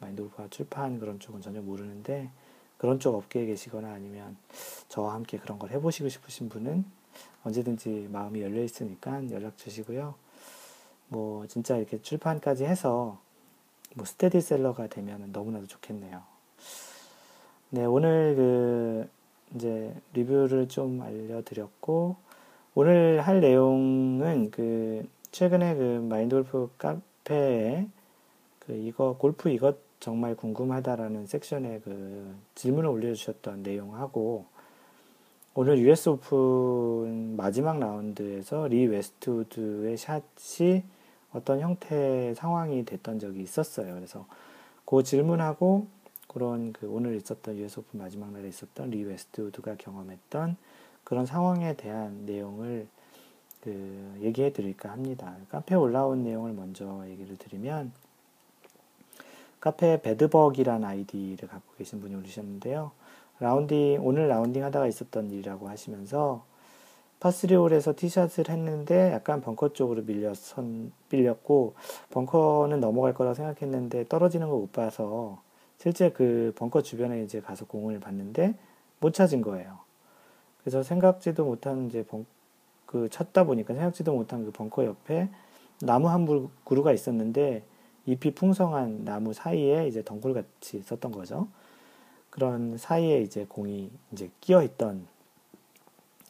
마인드 0.00 0.22
골프가 0.22 0.46
출판 0.48 0.98
그런 0.98 1.18
쪽은 1.20 1.42
전혀 1.42 1.60
모르는데 1.60 2.30
그런 2.78 3.00
쪽 3.00 3.16
업계에 3.16 3.44
계시거나 3.44 3.92
아니면 3.92 4.36
저와 4.88 5.12
함께 5.14 5.36
그런 5.36 5.58
걸 5.58 5.70
해보시고 5.72 6.08
싶으신 6.08 6.48
분은 6.48 6.84
언제든지 7.44 8.08
마음이 8.10 8.42
열려 8.42 8.62
있으니까 8.62 9.30
연락 9.30 9.56
주시고요. 9.56 10.14
뭐 11.08 11.46
진짜 11.46 11.76
이렇게 11.76 12.00
출판까지 12.02 12.64
해서 12.64 13.18
뭐 13.94 14.04
스테디셀러가 14.04 14.88
되면 14.88 15.30
너무나도 15.32 15.66
좋겠네요. 15.66 16.22
네, 17.70 17.84
오늘 17.84 18.34
그 18.36 19.08
이제 19.54 19.94
리뷰를 20.14 20.68
좀 20.68 21.00
알려드렸고 21.02 22.16
오늘 22.74 23.20
할 23.22 23.40
내용은 23.40 24.50
그 24.50 25.08
최근에 25.32 25.74
그 25.74 26.06
마인드 26.08 26.34
골프 26.34 26.70
카페에 26.78 27.86
그 28.60 28.72
이거 28.72 29.16
골프 29.18 29.50
이것 29.50 29.78
정말 30.00 30.36
궁금하다라는 30.36 31.26
섹션에 31.26 31.80
그 31.84 32.34
질문을 32.54 32.88
올려주셨던 32.88 33.62
내용하고 33.62 34.46
오늘 35.60 35.76
US 35.80 36.10
오픈 36.10 37.34
마지막 37.34 37.80
라운드에서 37.80 38.68
리 38.68 38.86
웨스트우드의 38.86 39.96
샷이 39.96 40.84
어떤 41.32 41.58
형태의 41.58 42.36
상황이 42.36 42.84
됐던 42.84 43.18
적이 43.18 43.42
있었어요. 43.42 43.92
그래서 43.96 44.24
그 44.84 45.02
질문하고 45.02 45.88
그런 46.28 46.72
그 46.72 46.88
오늘 46.88 47.16
있었던 47.16 47.56
US 47.56 47.80
오픈 47.80 47.98
마지막 47.98 48.30
날에 48.30 48.46
있었던 48.46 48.90
리 48.90 49.02
웨스트우드가 49.02 49.74
경험했던 49.78 50.56
그런 51.02 51.26
상황에 51.26 51.74
대한 51.74 52.24
내용을 52.24 52.86
그 53.60 54.16
얘기해 54.20 54.52
드릴까 54.52 54.92
합니다. 54.92 55.34
카페에 55.48 55.76
올라온 55.76 56.22
내용을 56.22 56.52
먼저 56.52 57.04
얘기를 57.08 57.36
드리면 57.36 57.90
카페 59.58 60.00
배드버기란 60.02 60.84
아이디를 60.84 61.48
갖고 61.48 61.74
계신 61.76 62.00
분이 62.00 62.14
올리셨는데요. 62.14 62.92
라운딩 63.40 64.00
오늘 64.02 64.28
라운딩 64.28 64.64
하다가 64.64 64.86
있었던 64.86 65.30
일이라고 65.30 65.68
하시면서 65.68 66.44
par 67.20 67.35
three홀에서 67.35 67.94
티샷을 67.96 68.48
했는데 68.48 69.12
약간 69.12 69.40
벙커 69.40 69.72
쪽으로 69.72 70.04
밀려 70.04 70.34
선 70.34 70.92
밀렸고 71.10 71.74
벙커는 72.10 72.80
넘어갈 72.80 73.12
거라고 73.14 73.34
생각했는데 73.34 74.06
떨어지는 74.08 74.48
걸못 74.48 74.72
봐서 74.72 75.40
실제 75.78 76.10
그 76.10 76.52
벙커 76.56 76.82
주변에 76.82 77.22
이제 77.22 77.40
가서 77.40 77.64
공을 77.66 77.98
봤는데 78.00 78.54
못 79.00 79.14
찾은 79.14 79.42
거예요. 79.42 79.78
그래서 80.60 80.82
생각지도 80.82 81.44
못한 81.44 81.86
이제 81.86 82.04
벙, 82.04 82.26
그 82.86 83.08
찾다 83.08 83.44
보니까 83.44 83.74
생각지도 83.74 84.12
못한 84.12 84.44
그 84.44 84.50
벙커 84.52 84.84
옆에 84.84 85.28
나무 85.80 86.08
한 86.08 86.26
그루가 86.64 86.92
있었는데 86.92 87.62
잎이 88.06 88.34
풍성한 88.34 89.04
나무 89.04 89.32
사이에 89.32 89.86
이제 89.86 90.02
덩굴 90.02 90.34
같이 90.34 90.78
있었던 90.78 91.12
거죠. 91.12 91.48
그런 92.38 92.78
사이에 92.78 93.20
이제 93.20 93.46
공이 93.48 93.90
이제 94.12 94.30
끼어 94.40 94.62
있던 94.62 95.08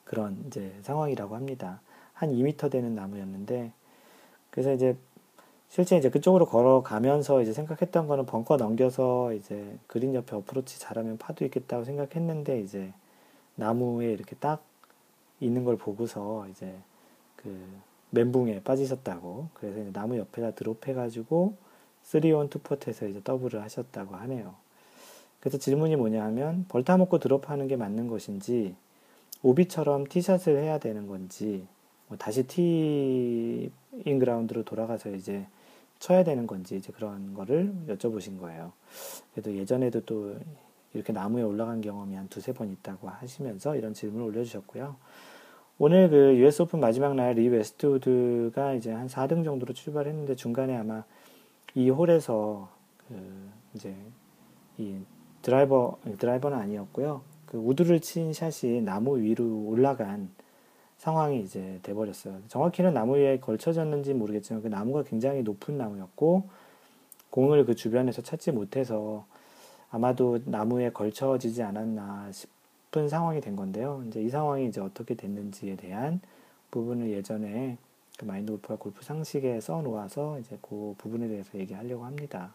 그런 0.05 0.43
이제 0.47 0.75
상황이라고 0.81 1.37
합니다. 1.37 1.83
한 2.15 2.31
2미터 2.31 2.71
되는 2.71 2.95
나무였는데 2.95 3.73
그래서 4.49 4.73
이제 4.73 4.97
실제 5.69 5.99
이제 5.99 6.09
그쪽으로 6.09 6.47
걸어가면서 6.47 7.43
이제 7.43 7.53
생각했던 7.53 8.09
거는 8.09 8.25
벙커 8.25 8.57
넘겨서 8.57 9.35
이제 9.35 9.77
그린 9.87 10.15
옆에 10.15 10.35
어프로치 10.35 10.81
잘하면 10.81 11.19
파도 11.19 11.45
있겠다고 11.45 11.85
생각했는데 11.85 12.63
이제 12.63 12.91
나무에 13.57 14.11
이렇게 14.11 14.35
딱 14.37 14.63
있는 15.41 15.63
걸 15.65 15.77
보고서 15.77 16.49
이제 16.49 16.75
그 17.37 17.55
멘붕에 18.13 18.63
빠지셨다고 18.63 19.49
그래서 19.53 19.93
나무 19.93 20.17
옆에다 20.17 20.53
드롭해가지고 20.53 21.55
3온 22.03 22.49
투포트에서 22.49 23.09
이제 23.09 23.21
더블을 23.23 23.61
하셨다고 23.61 24.17
하네요. 24.17 24.68
그래서 25.41 25.59
질문이 25.59 25.97
뭐냐 25.97 26.25
하면 26.25 26.67
벌타 26.69 26.97
먹고 26.97 27.19
드롭하는 27.19 27.69
게 27.69 27.77
맞는 27.77 28.09
것인지 28.09 28.75
오비처럼 29.43 30.07
티샷을 30.07 30.59
해야 30.59 30.79
되는 30.79 31.07
건지 31.07 31.67
뭐 32.09 32.17
다시 32.17 32.47
티인 32.47 33.71
그라운드로 34.19 34.65
돌아가서 34.65 35.11
이제 35.11 35.47
쳐야 35.99 36.25
되는 36.25 36.47
건지 36.47 36.77
이제 36.77 36.93
그런 36.93 37.35
거를 37.35 37.73
여쭤보신 37.89 38.41
거예요. 38.41 38.73
그래도 39.33 39.55
예전에도 39.55 40.01
또 40.03 40.37
이렇게 40.95 41.13
나무에 41.13 41.43
올라간 41.43 41.81
경험이 41.81 42.17
한 42.17 42.29
두세 42.29 42.53
번 42.53 42.71
있다고 42.71 43.09
하시면서 43.09 43.77
이런 43.77 43.95
질문을 43.95 44.27
올려주셨고요. 44.27 44.97
오늘 45.79 46.11
그 46.11 46.37
US 46.39 46.63
오픈 46.63 46.81
마지막 46.81 47.15
날 47.15 47.35
리 47.35 47.49
웨스트우드가 47.49 48.75
이제 48.75 48.91
한 48.91 49.07
4등 49.07 49.45
정도로 49.45 49.75
출발했는데 49.75 50.35
중간에 50.35 50.77
아마 50.77 51.05
이 51.75 51.91
홀에서 51.91 52.69
그 53.07 53.51
이제 53.75 53.95
이 54.79 54.99
드라이버 55.43 55.99
드라이버는 56.19 56.59
아니었고요. 56.59 57.23
그 57.47 57.59
우드를 57.59 58.01
친 58.01 58.33
샷이 58.33 58.83
나무 58.83 59.19
위로 59.19 59.45
올라간 59.67 60.29
상황이 60.99 61.41
이제 61.41 61.79
돼버렸어요. 61.83 62.41
정확히는 62.49 62.93
나무 62.93 63.17
위에 63.17 63.39
걸쳐졌는지 63.39 64.15
모르겠지만 64.15 64.63
그 64.63 64.69
나무가 64.69 65.03
굉장히 65.03 65.43
높은 65.43 65.79
나무였고 65.79 66.49
공을 67.31 67.65
그 67.65 67.75
주변에서 67.75 68.23
찾지 68.23 68.53
못해서 68.53 69.25
아마도 69.91 70.39
나무에 70.45 70.91
걸쳐지지 70.91 71.63
않았나 71.63 72.31
싶은 72.33 73.09
상황이 73.09 73.41
된 73.41 73.57
건데요. 73.57 74.03
이제 74.09 74.21
이 74.21 74.29
상황이 74.29 74.67
이제 74.67 74.81
어떻게 74.81 75.15
됐는지에 75.15 75.77
대한 75.77 76.21
부분을 76.71 77.11
예전에 77.11 77.79
그 78.19 78.25
마인드 78.25 78.51
골프가 78.51 78.77
골프 78.77 79.03
상식에 79.05 79.61
써 79.61 79.81
놓아서 79.81 80.39
이제 80.41 80.59
그 80.61 80.95
부분에 80.99 81.29
대해서 81.29 81.57
얘기하려고 81.59 82.05
합니다. 82.05 82.53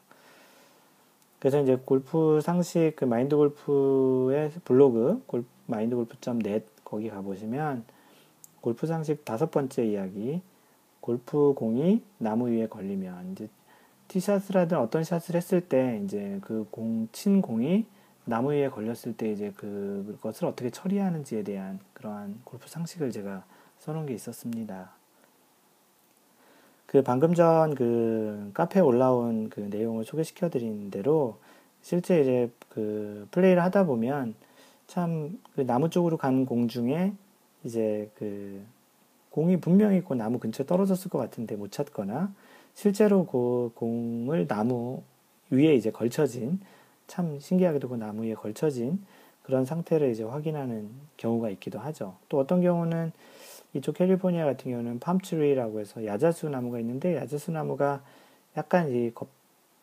그래서 1.44 1.60
이제 1.62 1.76
골프 1.76 2.40
상식 2.42 2.94
그 2.96 3.04
마인드 3.04 3.36
골프의 3.36 4.50
블로그 4.64 5.22
골 5.28 5.44
마인드 5.66 5.94
골프.net 5.94 6.66
거기 6.86 7.10
가보시면 7.10 7.84
골프 8.62 8.88
상식 8.88 9.26
다섯 9.26 9.52
번째 9.52 9.86
이야기 9.86 10.42
골프 11.02 11.52
공이 11.54 12.02
나무 12.18 12.48
위에 12.48 12.68
걸리면 12.68 13.34
이제 13.34 13.50
티샷을 14.08 14.56
하든 14.56 14.78
어떤 14.78 15.04
샷을 15.04 15.36
했을 15.36 15.60
때 15.60 16.00
이제 16.06 16.40
그 16.42 16.66
공 16.72 17.10
친 17.12 17.42
공이 17.42 17.88
나무 18.24 18.54
위에 18.54 18.70
걸렸을 18.70 19.18
때 19.18 19.30
이제 19.30 19.52
그것을 19.52 20.46
어떻게 20.48 20.70
처리하는지에 20.70 21.44
대한 21.44 21.82
그러한 21.94 22.40
골프 22.46 22.70
상식을 22.70 23.12
제가 23.12 23.44
써놓은 23.80 24.06
게 24.06 24.14
있었습니다. 24.14 24.92
그 26.94 27.02
방금 27.02 27.34
전 27.34 27.74
그 27.76 28.52
카페에 28.54 28.82
올라온 28.84 29.50
그 29.50 29.62
내용을 29.62 30.06
소개시켜 30.06 30.50
드린 30.52 30.92
대로 30.92 31.38
실제 31.82 32.22
이제 32.22 32.52
그 32.70 33.28
플레이를 33.32 33.64
하다 33.64 33.86
보면 33.86 34.36
참 34.88 35.40
그 35.56 35.66
나무 35.66 35.90
쪽으로 35.90 36.18
가는 36.18 36.46
공 36.46 36.68
중에 36.68 37.14
이제 37.64 38.12
그 38.16 38.64
공이 39.32 39.58
분명히 39.58 40.02
그 40.04 40.14
나무 40.14 40.38
근처에 40.38 40.68
떨어졌을 40.68 41.10
것 41.10 41.18
같은데 41.18 41.56
못 41.56 41.72
찾거나 41.72 42.32
실제로 42.76 43.26
그 43.26 43.72
공을 43.76 44.48
나무 44.48 45.02
위에 45.50 45.74
이제 45.76 45.90
걸쳐진 45.92 46.60
참 47.08 47.40
신기하게도 47.40 47.90
그 47.90 47.96
나무 47.96 48.24
위에 48.24 48.36
걸쳐진 48.36 49.04
그런 49.42 49.66
상태를 49.66 50.12
이제 50.12 50.24
확인하는 50.24 50.90
경우가 51.18 51.50
있기도 51.52 51.80
하죠. 51.80 52.16
또 52.30 52.40
어떤 52.40 52.62
경우는 52.62 53.12
이쪽 53.74 53.96
캘리포니아 53.96 54.46
같은 54.46 54.72
경우는 54.72 55.00
팜트리라고 55.00 55.80
해서 55.80 56.06
야자수 56.06 56.50
나무가 56.50 56.80
있는데 56.80 57.16
야자수 57.16 57.52
나무가 57.52 58.04
약간 58.56 58.92
이 58.92 59.12
껍, 59.14 59.30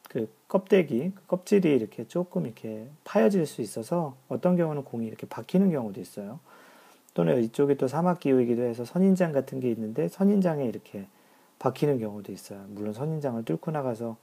그 0.09 0.29
껍데기, 0.49 1.13
그 1.15 1.27
껍질이 1.27 1.75
이렇게 1.75 2.07
조금 2.07 2.47
이렇게 2.47 2.87
파여질 3.05 3.47
수 3.47 3.63
있어서 3.63 4.17
어떤 4.29 4.57
경우는 4.57 4.85
공이 4.85 5.07
이렇게 5.07 5.27
박히는 5.27 5.71
경우도 5.71 6.01
있어요. 6.01 6.39
또는 7.15 7.43
이쪽이 7.43 7.77
또 7.77 7.89
사막 7.89 8.21
기후이기도 8.21 8.63
해서 8.63 8.85
선인장 8.85 9.33
같은 9.33 9.59
게 9.61 9.71
있는데 9.71 10.09
선인장에 10.09 10.65
이렇게 10.65 11.07
박히는 11.59 11.99
경우도 11.99 12.33
있어요. 12.33 12.65
물론 12.69 12.93
선인장을 12.93 13.45
뚫고 13.45 13.73
나가서 13.73 14.17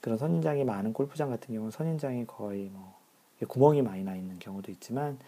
그런 0.00 0.16
선인장이 0.16 0.64
많은 0.64 0.92
골프장 0.92 1.30
같은 1.30 1.54
경우는 1.54 1.70
선인장이 1.70 2.26
거의 2.26 2.70
뭐 2.72 2.94
구멍이 3.46 3.82
많이 3.82 4.04
나 4.04 4.14
있는 4.14 4.38
경우도 4.38 4.70
있지만 4.72 5.18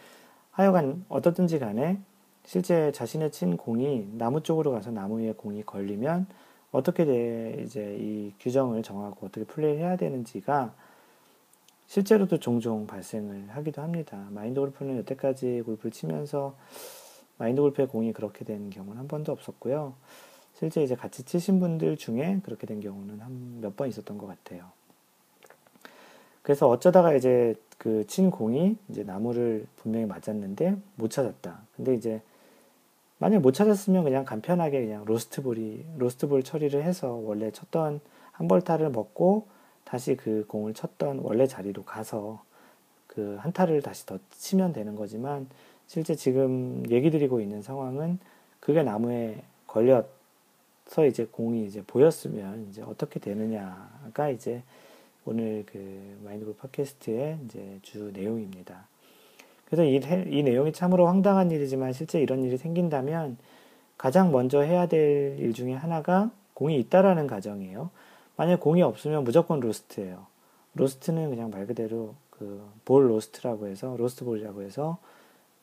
하여간 0.53 1.05
어떻든지 1.09 1.59
간에 1.59 1.99
실제 2.45 2.93
자신의 2.93 3.31
친 3.33 3.57
공이 3.57 4.09
나무 4.13 4.43
쪽으로 4.43 4.73
가서 4.73 4.91
나무 4.91 5.21
위에 5.21 5.33
공이 5.33 5.63
걸리면 5.65 6.27
어떻게 6.73 7.63
이제 7.65 7.97
이 7.99 8.33
규정을 8.41 8.83
정하고 8.83 9.27
어떻게 9.27 9.45
플레이를 9.45 9.81
해야 9.81 9.97
되는지가 9.97 10.75
실제로도 11.87 12.39
종종 12.39 12.87
발생을 12.87 13.49
하기도 13.51 13.83
합니다. 13.83 14.27
마인드 14.31 14.61
골프는 14.61 14.97
여태까지 14.99 15.63
골프를 15.67 15.93
치면서 15.93 16.57
마인드 17.39 17.61
골프의 17.61 17.89
공이 17.89 18.13
그렇게 18.13 18.45
된 18.45 18.71
경우는 18.71 18.99
한 18.99 19.09
번도 19.09 19.31
없었고요. 19.33 19.95
실제 20.55 20.83
이제 20.83 20.95
같이 20.95 21.23
치신 21.25 21.61
분들 21.61 21.97
중에 21.97 22.41
그렇게 22.45 22.67
된 22.67 22.81
경우는 22.81 23.21
한 23.21 23.61
몇 23.61 23.77
번 23.77 23.89
있었던 23.89 24.17
것 24.19 24.27
같아요. 24.27 24.71
그래서 26.43 26.69
어쩌다가 26.69 27.15
이제 27.15 27.55
그 27.79 28.05
친 28.07 28.31
공이 28.31 28.77
이제 28.89 29.03
나무를 29.05 29.67
분명히 29.77 30.07
맞았는데 30.07 30.77
못 30.97 31.11
찾았다. 31.11 31.63
근데 31.77 31.95
이제 31.95 32.23
만약 33.23 33.41
못 33.41 33.53
찾았으면 33.53 34.03
그냥 34.03 34.25
간편하게 34.25 34.85
그냥 34.85 35.05
로스트볼이 35.05 35.85
로스트볼 35.97 36.43
처리를 36.43 36.83
해서 36.83 37.13
원래 37.13 37.53
쳤던 37.53 38.01
한 38.33 38.49
벌타를 38.49 38.91
먹고 38.91 39.47
다시 39.85 40.17
그 40.17 40.45
공을 40.49 40.75
쳤던 40.75 41.21
원래 41.21 41.47
자리로 41.47 41.85
가서 41.85 42.43
그 43.07 43.37
한타를 43.39 43.81
다시 43.81 44.07
더 44.07 44.19
치면 44.33 44.73
되는 44.73 44.97
거지만 44.97 45.47
실제 45.87 46.17
지금 46.17 46.83
얘기 46.91 47.13
드리고 47.13 47.41
있는 47.41 47.63
상황은 47.63 48.19
그게 48.59 48.83
나무에 48.83 49.41
걸려서 49.69 51.07
이제 51.07 51.25
공이 51.31 51.65
이제 51.65 51.81
보였으면 51.87 52.67
이제 52.71 52.83
어떻게 52.83 53.21
되느냐가 53.21 54.31
이제 54.31 54.65
오늘 55.25 55.63
그 55.67 56.19
마인드골 56.25 56.57
팟캐스트의 56.57 57.39
이제 57.45 57.79
주 57.83 58.11
내용입니다. 58.13 58.89
그래서 59.73 59.85
이, 59.85 59.99
이 60.31 60.43
내용이 60.43 60.75
참으로 60.75 61.07
황당한 61.07 61.51
일이지만 61.51 61.95
실제 61.95 62.21
이런 62.21 62.45
일이 62.45 62.59
생긴다면 62.59 63.39
가장 63.97 64.31
먼저 64.31 64.61
해야 64.61 64.87
될 64.87 65.39
일 65.39 65.55
중에 65.55 65.73
하나가 65.73 66.31
공이 66.53 66.79
있다라는 66.79 67.27
가정이에요. 67.27 67.89
만약 68.37 68.61
공이 68.61 68.83
없으면 68.83 69.25
무조건 69.25 69.61
lost예요. 69.61 70.27
lost는 70.75 71.31
그냥 71.31 71.49
말 71.51 71.67
그대로 71.67 72.15
그 72.31 72.61
볼 72.85 73.09
lost라고 73.09 73.67
해서 73.67 73.97
로스트 73.97 74.25
볼이라고 74.27 74.61
해서 74.63 74.99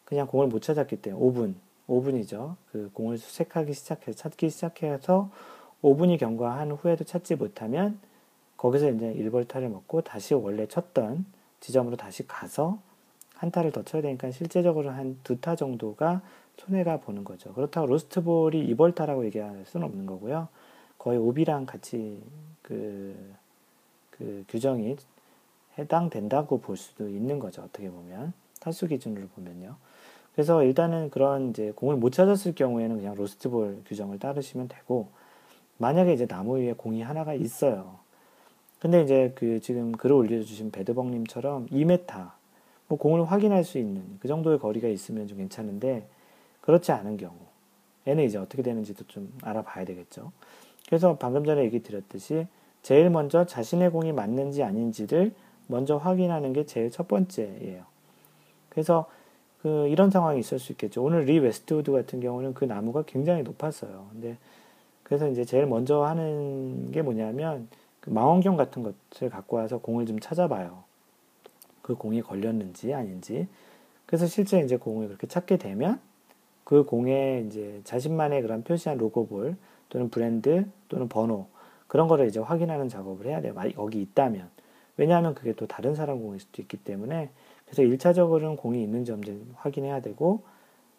그냥 0.05 0.25
공을 0.25 0.47
못 0.47 0.61
찾았기 0.63 1.01
때문에 1.03 1.23
5분 1.23 1.53
5분이죠. 1.87 2.55
그 2.71 2.89
공을 2.93 3.19
수색하기 3.19 3.73
시작해서 3.73 4.17
찾기 4.17 4.49
시작해서 4.49 5.29
5분이 5.83 6.17
경과한 6.19 6.71
후에도 6.71 7.03
찾지 7.03 7.35
못하면 7.35 7.99
거기서 8.57 8.89
이제 8.89 9.11
일벌타를 9.11 9.69
먹고 9.69 10.01
다시 10.01 10.33
원래 10.33 10.65
쳤던 10.67 11.25
지점으로 11.59 11.95
다시 11.95 12.25
가서 12.27 12.79
한 13.39 13.51
타를 13.51 13.71
더 13.71 13.83
쳐야 13.83 14.01
되니까 14.01 14.31
실제적으로 14.31 14.89
한 14.91 15.17
두 15.23 15.39
타 15.39 15.55
정도가 15.55 16.21
손해가 16.57 16.97
보는 16.99 17.23
거죠. 17.23 17.53
그렇다고 17.53 17.87
로스트볼이 17.87 18.73
2벌타라고 18.75 19.23
얘기할 19.25 19.63
수는 19.65 19.85
없는 19.87 20.05
거고요. 20.05 20.49
거의 20.97 21.17
오비랑 21.17 21.65
같이 21.65 22.21
그, 22.61 23.15
그 24.11 24.43
규정이 24.49 24.97
해당된다고 25.77 26.59
볼 26.59 26.75
수도 26.75 27.07
있는 27.07 27.39
거죠. 27.39 27.61
어떻게 27.61 27.89
보면. 27.89 28.33
타수 28.59 28.87
기준으로 28.87 29.27
보면요. 29.29 29.77
그래서 30.33 30.63
일단은 30.63 31.09
그런 31.09 31.51
이제 31.51 31.71
공을 31.75 31.95
못 31.95 32.11
찾았을 32.11 32.55
경우에는 32.55 32.97
그냥 32.97 33.15
로스트볼 33.15 33.83
규정을 33.85 34.19
따르시면 34.19 34.67
되고, 34.67 35.07
만약에 35.77 36.11
이제 36.13 36.27
나무 36.27 36.57
위에 36.57 36.73
공이 36.73 37.01
하나가 37.01 37.33
있어요. 37.33 37.99
근데 38.79 39.01
이제 39.01 39.31
그 39.35 39.61
지금 39.61 39.93
글을 39.93 40.13
올려주신 40.15 40.71
배드벙님처럼 40.71 41.67
2m, 41.67 42.31
뭐 42.89 42.97
공을 42.97 43.31
확인할 43.31 43.63
수 43.63 43.77
있는 43.77 44.03
그 44.19 44.27
정도의 44.27 44.59
거리가 44.59 44.89
있으면 44.89 45.27
좀 45.27 45.37
괜찮은데, 45.37 46.05
그렇지 46.59 46.91
않은 46.91 47.15
경우, 47.15 47.35
얘는 48.07 48.25
이제 48.25 48.37
어떻게 48.37 48.61
되는지도 48.61 49.05
좀 49.07 49.31
알아봐야 49.43 49.85
되겠죠. 49.85 50.33
그래서 50.87 51.15
방금 51.17 51.45
전에 51.45 51.63
얘기 51.63 51.81
드렸듯이 51.81 52.47
제일 52.81 53.09
먼저 53.09 53.45
자신의 53.45 53.91
공이 53.91 54.11
맞는지 54.11 54.63
아닌지를 54.63 55.33
먼저 55.67 55.97
확인하는 55.97 56.51
게 56.51 56.65
제일 56.65 56.91
첫 56.91 57.07
번째예요. 57.07 57.83
그래서 58.69 59.05
그 59.61 59.87
이런 59.89 60.09
상황이 60.09 60.39
있을 60.39 60.57
수 60.57 60.71
있겠죠. 60.71 61.03
오늘 61.03 61.25
리 61.25 61.37
웨스트우드 61.37 61.91
같은 61.91 62.19
경우는 62.19 62.53
그 62.53 62.65
나무가 62.65 63.03
굉장히 63.03 63.43
높았어요. 63.43 64.07
근데 64.11 64.37
그래서 65.03 65.27
이제 65.27 65.43
제일 65.45 65.67
먼저 65.67 66.03
하는 66.03 66.91
게 66.91 67.01
뭐냐면 67.01 67.67
그 67.99 68.09
망원경 68.09 68.55
같은 68.55 68.81
것을 68.83 69.29
갖고 69.29 69.57
와서 69.57 69.77
공을 69.77 70.05
좀 70.05 70.19
찾아봐요. 70.19 70.83
그 71.89 71.95
공이 71.95 72.21
걸렸는지 72.21 72.93
아닌지. 72.93 73.47
그래서 74.05 74.27
실제 74.27 74.59
이제 74.59 74.77
공을 74.77 75.07
그렇게 75.07 75.25
찾게 75.25 75.57
되면 75.57 75.99
그 76.63 76.83
공에 76.83 77.43
이제 77.47 77.81
자신만의 77.83 78.43
그런 78.43 78.63
표시한 78.63 78.99
로고볼 78.99 79.55
또는 79.89 80.09
브랜드 80.11 80.67
또는 80.87 81.09
번호 81.09 81.47
그런 81.87 82.07
거를 82.07 82.27
이제 82.27 82.39
확인하는 82.39 82.89
작업을 82.89 83.25
해야 83.25 83.41
돼요. 83.41 83.55
여기 83.79 84.03
있다면. 84.03 84.51
왜냐하면 84.97 85.33
그게 85.33 85.53
또 85.53 85.65
다른 85.65 85.95
사람 85.95 86.21
공일 86.21 86.39
수도 86.39 86.61
있기 86.61 86.77
때문에 86.77 87.31
그래서 87.65 87.81
1차적으로는 87.81 88.57
공이 88.57 88.83
있는지 88.83 89.11
없는지 89.11 89.43
확인해야 89.55 89.99
되고 90.01 90.43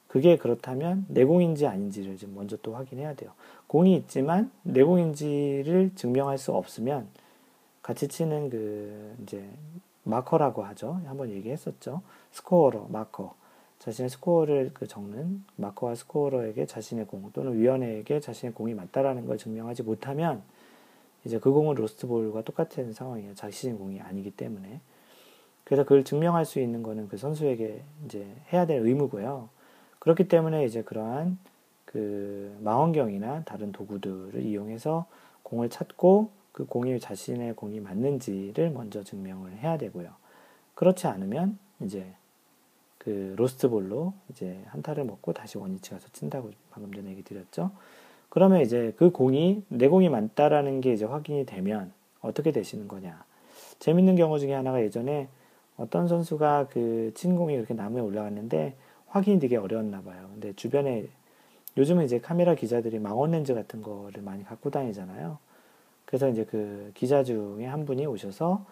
그게 0.09 0.37
그렇다면 0.37 1.07
내 1.07 1.24
공인지 1.24 1.68
아닌지를 1.68 2.16
좀 2.16 2.35
먼저 2.35 2.57
또 2.62 2.74
확인해야 2.74 3.14
돼요. 3.14 3.31
공이 3.68 3.94
있지만 3.94 4.50
내 4.64 4.83
공인지를 4.83 5.92
증명할 5.94 6.37
수 6.37 6.50
없으면 6.53 7.07
같이 7.81 8.09
치는 8.09 8.50
그 8.50 9.14
이제 9.22 9.48
마커라고 10.10 10.62
하죠. 10.64 11.00
한번 11.06 11.30
얘기했었죠. 11.30 12.02
스코어러, 12.32 12.88
마커. 12.90 13.34
자신의 13.78 14.10
스코어를 14.10 14.72
그 14.74 14.86
적는 14.86 15.42
마커와 15.56 15.94
스코어러에게 15.94 16.66
자신의 16.66 17.06
공 17.06 17.30
또는 17.32 17.58
위원회에게 17.58 18.20
자신의 18.20 18.52
공이 18.54 18.74
맞다라는 18.74 19.26
걸 19.26 19.38
증명하지 19.38 19.84
못하면 19.84 20.42
이제 21.24 21.38
그 21.38 21.50
공은 21.50 21.76
로스트볼과 21.76 22.42
똑같은 22.42 22.92
상황이에요. 22.92 23.34
자신의 23.34 23.78
공이 23.78 24.00
아니기 24.00 24.30
때문에. 24.30 24.80
그래서 25.64 25.84
그걸 25.84 26.04
증명할 26.04 26.44
수 26.44 26.60
있는 26.60 26.82
거는 26.82 27.08
그 27.08 27.16
선수에게 27.16 27.82
이제 28.04 28.26
해야 28.52 28.66
될 28.66 28.84
의무고요. 28.84 29.48
그렇기 29.98 30.28
때문에 30.28 30.64
이제 30.64 30.82
그러한 30.82 31.38
그 31.84 32.56
망원경이나 32.60 33.44
다른 33.44 33.72
도구들을 33.72 34.42
이용해서 34.42 35.06
공을 35.42 35.70
찾고 35.70 36.30
그 36.60 36.66
공이 36.66 37.00
자신의 37.00 37.54
공이 37.54 37.80
맞는지를 37.80 38.68
먼저 38.70 39.02
증명을 39.02 39.56
해야 39.60 39.78
되고요. 39.78 40.10
그렇지 40.74 41.06
않으면 41.06 41.58
이제 41.80 42.12
그 42.98 43.32
로스트볼로 43.38 44.12
이제 44.28 44.62
한타를 44.66 45.04
먹고 45.04 45.32
다시 45.32 45.56
원위치 45.56 45.92
가서 45.92 46.08
친다고 46.12 46.50
방금 46.70 46.92
전에 46.92 47.08
얘기 47.12 47.22
드렸죠. 47.24 47.70
그러면 48.28 48.60
이제 48.60 48.92
그 48.98 49.10
공이 49.10 49.64
내 49.68 49.88
공이 49.88 50.10
맞다라는 50.10 50.82
게 50.82 50.92
이제 50.92 51.06
확인이 51.06 51.46
되면 51.46 51.94
어떻게 52.20 52.52
되시는 52.52 52.88
거냐. 52.88 53.24
재밌는 53.78 54.16
경우 54.16 54.38
중에 54.38 54.52
하나가 54.52 54.82
예전에 54.82 55.28
어떤 55.78 56.08
선수가 56.08 56.68
그 56.68 57.12
친 57.14 57.36
공이 57.36 57.54
이렇게 57.54 57.72
나무에 57.72 58.02
올라갔는데 58.02 58.76
확인이 59.06 59.40
되게 59.40 59.56
어려웠나 59.56 60.02
봐요. 60.02 60.28
근데 60.34 60.52
주변에 60.52 61.06
요즘은 61.78 62.04
이제 62.04 62.20
카메라 62.20 62.54
기자들이 62.54 62.98
망원 62.98 63.30
렌즈 63.30 63.54
같은 63.54 63.80
거를 63.80 64.22
많이 64.22 64.44
갖고 64.44 64.70
다니잖아요. 64.70 65.38
그래서 66.10 66.28
이제 66.28 66.44
그 66.44 66.90
기자 66.94 67.22
중에 67.22 67.66
한 67.66 67.86
분이 67.86 68.04
오셔서 68.04 68.66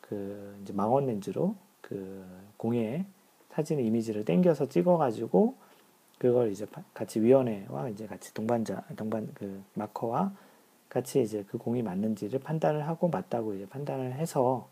그 0.00 0.56
이제 0.62 0.72
망원 0.72 1.06
렌즈로 1.06 1.56
그 1.80 2.24
공에 2.56 3.04
사진 3.50 3.80
이미지를 3.80 4.24
땡겨서 4.24 4.68
찍어가지고 4.68 5.56
그걸 6.18 6.52
이제 6.52 6.66
같이 6.94 7.20
위원회와 7.20 7.88
이제 7.88 8.06
같이 8.06 8.32
동반자 8.32 8.84
동반 8.96 9.28
그 9.34 9.60
마커와 9.74 10.32
같이 10.88 11.20
이제 11.20 11.44
그 11.48 11.58
공이 11.58 11.82
맞는지를 11.82 12.38
판단을 12.38 12.86
하고 12.86 13.08
맞다고 13.08 13.54
이제 13.54 13.66
판단을 13.66 14.12
해서 14.12 14.68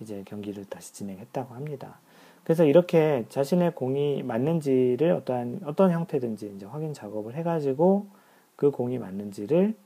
이제 0.00 0.24
경기를 0.26 0.64
다시 0.64 0.92
진행했다고 0.92 1.54
합니다. 1.54 2.00
그래서 2.42 2.64
이렇게 2.64 3.24
자신의 3.28 3.76
공이 3.76 4.24
맞는지를 4.24 5.12
어떠한 5.12 5.60
어떤 5.64 5.92
형태든지 5.92 6.54
이제 6.56 6.66
확인 6.66 6.92
작업을 6.92 7.36
해가지고 7.36 8.08
그 8.56 8.72
공이 8.72 8.98
맞는지를 8.98 9.76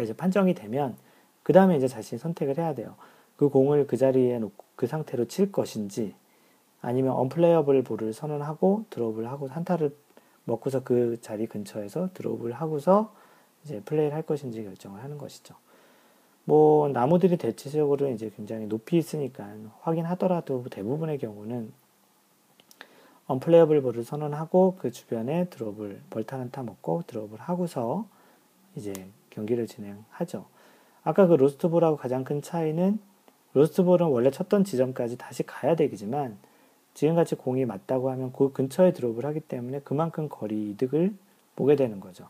이제 0.00 0.14
판정이 0.14 0.54
되면 0.54 0.96
그 1.42 1.52
다음에 1.52 1.76
이제 1.76 1.88
자신이 1.88 2.18
선택을 2.18 2.58
해야 2.58 2.74
돼요. 2.74 2.94
그 3.36 3.48
공을 3.48 3.86
그 3.86 3.96
자리에 3.96 4.38
놓고 4.38 4.64
그 4.76 4.86
상태로 4.86 5.26
칠 5.26 5.52
것인지 5.52 6.14
아니면 6.80 7.12
언플레이어블 7.12 7.82
볼을 7.82 8.12
선언하고 8.12 8.86
드롭을 8.90 9.30
하고 9.30 9.48
한타를 9.48 9.94
먹고서 10.44 10.82
그 10.82 11.20
자리 11.20 11.46
근처에서 11.46 12.10
드롭을 12.14 12.52
하고서 12.52 13.14
이제 13.64 13.80
플레이를 13.80 14.14
할 14.14 14.22
것인지 14.22 14.64
결정을 14.64 15.02
하는 15.02 15.18
것이죠. 15.18 15.54
뭐 16.44 16.88
나무들이 16.88 17.36
대체적으로 17.36 18.08
이제 18.08 18.30
굉장히 18.36 18.66
높이 18.66 18.98
있으니까 18.98 19.48
확인하더라도 19.80 20.64
대부분의 20.70 21.18
경우는 21.18 21.72
언플레이어블 23.26 23.82
볼을 23.82 24.02
선언하고 24.02 24.76
그 24.78 24.90
주변에 24.90 25.44
드롭을 25.48 26.00
벌타 26.10 26.38
한타 26.38 26.62
먹고 26.62 27.04
드롭을 27.06 27.38
하고서 27.38 28.06
이제 28.74 28.92
경기를 29.32 29.66
진행하죠. 29.66 30.44
아까 31.02 31.26
그 31.26 31.34
로스트볼하고 31.34 31.96
가장 31.96 32.24
큰 32.24 32.42
차이는 32.42 32.98
로스트볼은 33.54 34.06
원래 34.06 34.30
쳤던 34.30 34.64
지점까지 34.64 35.18
다시 35.18 35.42
가야 35.42 35.74
되지만 35.74 36.38
지금같이 36.94 37.34
공이 37.34 37.64
맞다고 37.64 38.10
하면 38.10 38.32
그 38.32 38.52
근처에 38.52 38.92
드롭을 38.92 39.24
하기 39.26 39.40
때문에 39.40 39.80
그만큼 39.80 40.28
거리 40.28 40.70
이득을 40.70 41.14
보게 41.56 41.76
되는 41.76 42.00
거죠. 42.00 42.28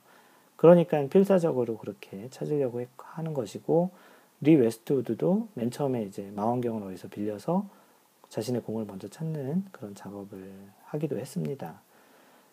그러니까 0.57 1.05
필사적으로 1.07 1.77
그렇게 1.77 2.29
찾으려고 2.31 2.85
하는 2.97 3.35
것이고 3.35 3.91
리 4.41 4.55
웨스트우드도 4.57 5.49
맨 5.55 5.71
처음에 5.71 6.05
이제 6.05 6.31
망원경을 6.35 6.83
어디서 6.89 7.09
빌려서 7.09 7.67
자신의 8.29 8.63
공을 8.63 8.87
먼저 8.87 9.09
찾는 9.09 9.65
그런 9.73 9.95
작업을 9.95 10.53
하기도 10.85 11.19
했습니다. 11.19 11.81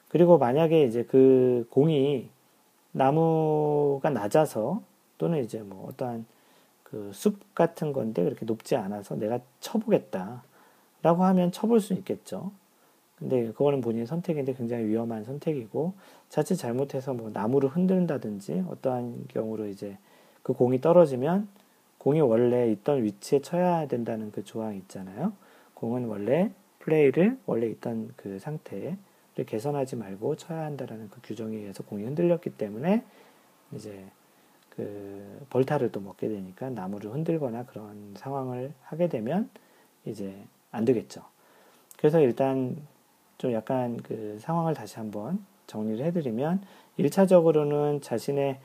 그리고 0.09 0.38
만약에 0.38 0.83
이제 0.83 1.03
그 1.03 1.67
공이 1.69 2.29
나무가 2.91 4.10
낮아서 4.10 4.82
또는 5.17 5.43
이제 5.43 5.62
뭐 5.62 5.88
어떠한 5.89 6.25
그 6.84 7.12
숲 7.13 7.54
같은 7.54 7.93
건데 7.93 8.23
그렇게 8.23 8.45
높지 8.45 8.75
않아서 8.75 9.15
내가 9.15 9.39
쳐보겠다. 9.60 10.43
라고 11.02 11.23
하면 11.23 11.52
쳐볼 11.52 11.80
수 11.80 11.93
있겠죠. 11.93 12.52
근데 13.17 13.47
그거는 13.47 13.82
본인의 13.82 14.06
선택인데 14.08 14.54
굉장히 14.54 14.86
위험한 14.86 15.23
선택이고 15.23 15.93
자칫 16.30 16.56
잘못해서 16.56 17.13
뭐 17.13 17.30
나무를 17.30 17.69
흔든다든지 17.69 18.65
어떠한 18.69 19.25
경우로 19.30 19.67
이제 19.67 19.97
그 20.41 20.54
공이 20.54 20.82
떨어지면 20.82 21.47
공이 21.99 22.21
원래 22.21 22.71
있던 22.71 23.04
위치에 23.04 23.39
쳐야 23.41 23.88
된다는 23.88 24.32
그 24.32 24.43
조항이 24.43 24.78
있잖아요. 24.80 25.34
공은 25.73 26.06
원래 26.06 26.52
플레이를 26.80 27.38
원래 27.45 27.67
있던 27.67 28.13
그 28.15 28.39
상태를 28.39 28.97
개선하지 29.43 29.95
말고 29.95 30.36
쳐야 30.36 30.65
한다라는 30.65 31.10
그 31.10 31.19
규정에 31.23 31.56
의해서 31.56 31.84
공이 31.84 32.04
흔들렸기 32.04 32.52
때문에 32.52 33.04
이제 33.73 34.06
그 34.69 35.45
벌타를 35.49 35.91
또 35.91 35.99
먹게 35.99 36.28
되니까 36.28 36.69
나무를 36.69 37.13
흔들거나 37.13 37.65
그런 37.65 38.13
상황을 38.15 38.73
하게 38.84 39.10
되면 39.10 39.49
이제 40.06 40.36
안 40.71 40.86
되겠죠. 40.86 41.23
그래서 41.97 42.19
일단 42.21 42.78
좀 43.38 43.52
약간 43.54 43.97
그 43.97 44.38
상황을 44.39 44.73
다시 44.73 44.97
한번 44.97 45.43
정리를 45.67 46.04
해드리면 46.06 46.62
1차적으로는 46.97 48.02
자신의 48.02 48.60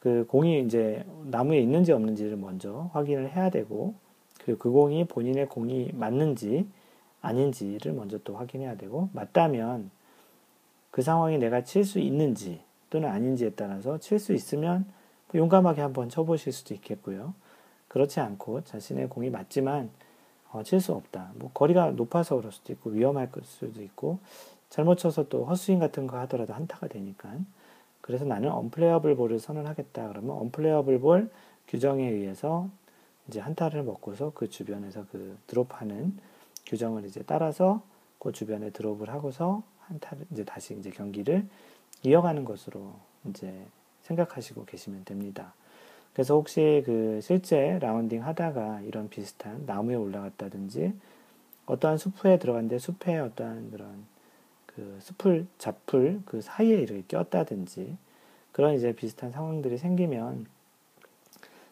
그 0.00 0.26
공이 0.28 0.60
이제 0.60 1.04
나무에 1.24 1.60
있는지 1.60 1.92
없는지를 1.92 2.36
먼저 2.36 2.90
확인을 2.92 3.30
해야 3.30 3.50
되고 3.50 3.94
그리고 4.42 4.58
그 4.58 4.70
공이 4.70 5.04
본인의 5.04 5.48
공이 5.48 5.92
맞는지 5.92 6.66
아닌지를 7.20 7.92
먼저 7.92 8.18
또 8.24 8.34
확인해야 8.36 8.76
되고 8.76 9.10
맞다면 9.12 9.90
그 10.90 11.02
상황이 11.02 11.38
내가 11.38 11.64
칠 11.64 11.84
수 11.84 11.98
있는지 11.98 12.60
또는 12.90 13.08
아닌지에 13.08 13.50
따라서 13.50 13.98
칠 13.98 14.18
수 14.18 14.32
있으면 14.32 14.84
용감하게 15.34 15.80
한번 15.80 16.08
쳐보실 16.08 16.52
수도 16.52 16.74
있겠고요. 16.74 17.34
그렇지 17.88 18.20
않고 18.20 18.64
자신의 18.64 19.08
공이 19.08 19.30
맞지만 19.30 19.90
어, 20.52 20.62
칠 20.64 20.80
수 20.80 20.92
없다. 20.92 21.32
뭐 21.36 21.50
거리가 21.54 21.92
높아서 21.92 22.36
그럴 22.36 22.50
수도 22.52 22.72
있고 22.72 22.90
위험할 22.90 23.30
수도 23.44 23.82
있고 23.82 24.18
잘못 24.68 24.96
쳐서 24.96 25.28
또 25.28 25.44
헛스윙 25.44 25.78
같은 25.78 26.06
거 26.06 26.18
하더라도 26.20 26.54
한타가 26.54 26.88
되니까 26.88 27.34
그래서 28.00 28.24
나는 28.24 28.50
언플레이어블 28.50 29.14
볼을 29.16 29.38
선언하겠다 29.38 30.08
그러면 30.08 30.30
언플레이어블 30.38 31.00
볼 31.00 31.30
규정에 31.68 32.08
의해서 32.08 32.68
이제 33.28 33.38
한타를 33.38 33.84
먹고서 33.84 34.32
그 34.34 34.48
주변에서 34.50 35.06
그 35.12 35.36
드롭하는 35.46 36.16
규정을 36.66 37.04
이제 37.04 37.22
따라서 37.26 37.82
그 38.18 38.32
주변에 38.32 38.70
드롭을 38.70 39.08
하고서 39.10 39.62
이제 40.30 40.44
다시 40.44 40.76
이제 40.78 40.90
경기를 40.90 41.46
이어가는 42.02 42.44
것으로 42.44 42.94
이제 43.28 43.66
생각하시고 44.02 44.64
계시면 44.64 45.04
됩니다. 45.04 45.54
그래서 46.12 46.34
혹시 46.34 46.82
그 46.84 47.20
실제 47.22 47.78
라운딩 47.78 48.24
하다가 48.24 48.80
이런 48.82 49.08
비슷한 49.08 49.64
나무에 49.66 49.94
올라갔다든지 49.94 50.92
어떠한 51.66 51.98
숲에 51.98 52.38
들어갔는데 52.38 52.78
숲에 52.78 53.18
어떠한 53.18 53.70
그런 53.70 54.04
그 54.66 54.98
숲을 55.00 55.46
잡풀 55.58 56.22
그 56.24 56.40
사이에 56.40 56.78
이렇게 56.80 57.02
꼈다든지 57.08 57.96
그런 58.52 58.74
이제 58.74 58.92
비슷한 58.92 59.30
상황들이 59.30 59.78
생기면 59.78 60.46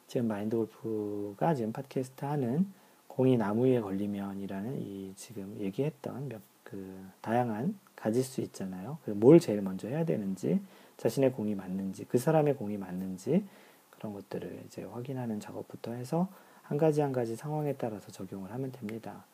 지금 0.06 0.28
마인드 0.28 0.56
골프가 0.56 1.54
지금 1.54 1.72
팟캐스트 1.72 2.24
하는 2.24 2.66
공이 3.08 3.36
나무 3.36 3.66
위에 3.66 3.80
걸리면이라는 3.80 4.80
이 4.80 5.12
지금 5.16 5.56
얘기했던 5.60 6.28
몇 6.28 6.40
그 6.68 7.06
다양한 7.22 7.78
가질 7.98 8.22
수 8.22 8.40
있잖아요. 8.42 8.98
뭘 9.06 9.40
제일 9.40 9.60
먼저 9.60 9.88
해야 9.88 10.04
되는지 10.04 10.60
자신의 10.98 11.32
공이 11.32 11.54
맞는지 11.54 12.04
그 12.06 12.18
사람의 12.18 12.54
공이 12.56 12.76
맞는지 12.78 13.44
그런 13.90 14.14
것들을 14.14 14.62
이제 14.66 14.84
확인하는 14.84 15.40
작업부터 15.40 15.92
해서 15.92 16.28
한 16.62 16.78
가지 16.78 17.00
한 17.00 17.12
가지 17.12 17.34
상황에 17.34 17.74
따라서 17.74 18.10
적용을 18.12 18.52
하면 18.52 18.70
됩니다. 18.72 19.24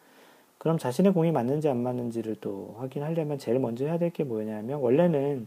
그럼 0.59 0.79
자신의 0.79 1.13
공이 1.13 1.33
맞는지 1.33 1.69
안 1.69 1.83
맞는지를 1.83 2.37
또 2.41 2.75
확인하려면 2.79 3.39
제일 3.39 3.59
먼저 3.59 3.85
해야 3.85 3.99
될 3.99 4.11
게 4.11 4.25
뭐냐면 4.25 4.81
원래는 4.81 5.47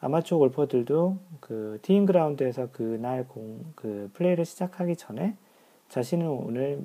아마추어 0.00 0.38
골퍼들도 0.38 1.16
그 1.40 1.78
티잉 1.82 2.06
그라운드에서 2.06 2.68
그날 2.72 3.26
공, 3.28 3.64
그 3.76 4.10
플레이를 4.14 4.44
시작하기 4.44 4.96
전에 4.96 5.36
자신은 5.88 6.28
오늘 6.28 6.84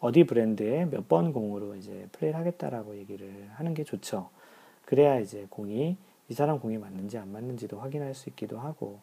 어디 0.00 0.24
브랜드의 0.24 0.86
몇 0.86 1.08
번 1.08 1.32
공으로 1.32 1.74
이제 1.76 2.06
플레이를 2.12 2.38
하겠다라고 2.38 2.96
얘기를 2.96 3.48
하는 3.54 3.74
게 3.74 3.84
좋죠. 3.84 4.30
그래야 4.84 5.18
이제 5.18 5.46
공이 5.50 5.96
이 6.28 6.34
사람 6.34 6.58
공이 6.60 6.78
맞는지 6.78 7.18
안 7.18 7.32
맞는지도 7.32 7.78
확인할 7.78 8.14
수 8.14 8.28
있기도 8.30 8.58
하고 8.58 9.00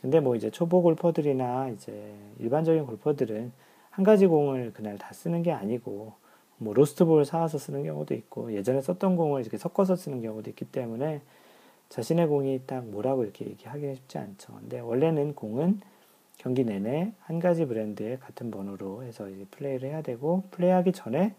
근데 0.00 0.20
뭐 0.20 0.36
이제 0.36 0.50
초보 0.50 0.82
골퍼들이나 0.82 1.70
이제 1.70 2.14
일반적인 2.38 2.86
골퍼들은 2.86 3.52
한 3.90 4.04
가지 4.04 4.26
공을 4.26 4.72
그날 4.74 4.98
다 4.98 5.12
쓰는 5.12 5.42
게 5.42 5.52
아니고 5.52 6.12
뭐 6.58 6.74
로스트볼 6.74 7.24
사와서 7.24 7.58
쓰는 7.58 7.82
경우도 7.84 8.14
있고 8.14 8.52
예전에 8.52 8.80
썼던 8.80 9.16
공을 9.16 9.40
이렇게 9.40 9.58
섞어서 9.58 9.96
쓰는 9.96 10.22
경우도 10.22 10.50
있기 10.50 10.66
때문에 10.66 11.20
자신의 11.88 12.26
공이 12.26 12.62
딱 12.66 12.84
뭐라고 12.84 13.24
이렇게 13.24 13.46
얘기하기는 13.46 13.94
쉽지 13.94 14.18
않죠. 14.18 14.54
근데 14.54 14.80
원래는 14.80 15.34
공은 15.34 15.80
경기 16.36 16.64
내내 16.64 17.12
한 17.20 17.38
가지 17.38 17.64
브랜드의 17.64 18.18
같은 18.20 18.50
번호로 18.50 19.02
해서 19.02 19.28
이제 19.28 19.46
플레이를 19.50 19.88
해야 19.88 20.02
되고 20.02 20.42
플레이하기 20.50 20.92
전에 20.92 21.34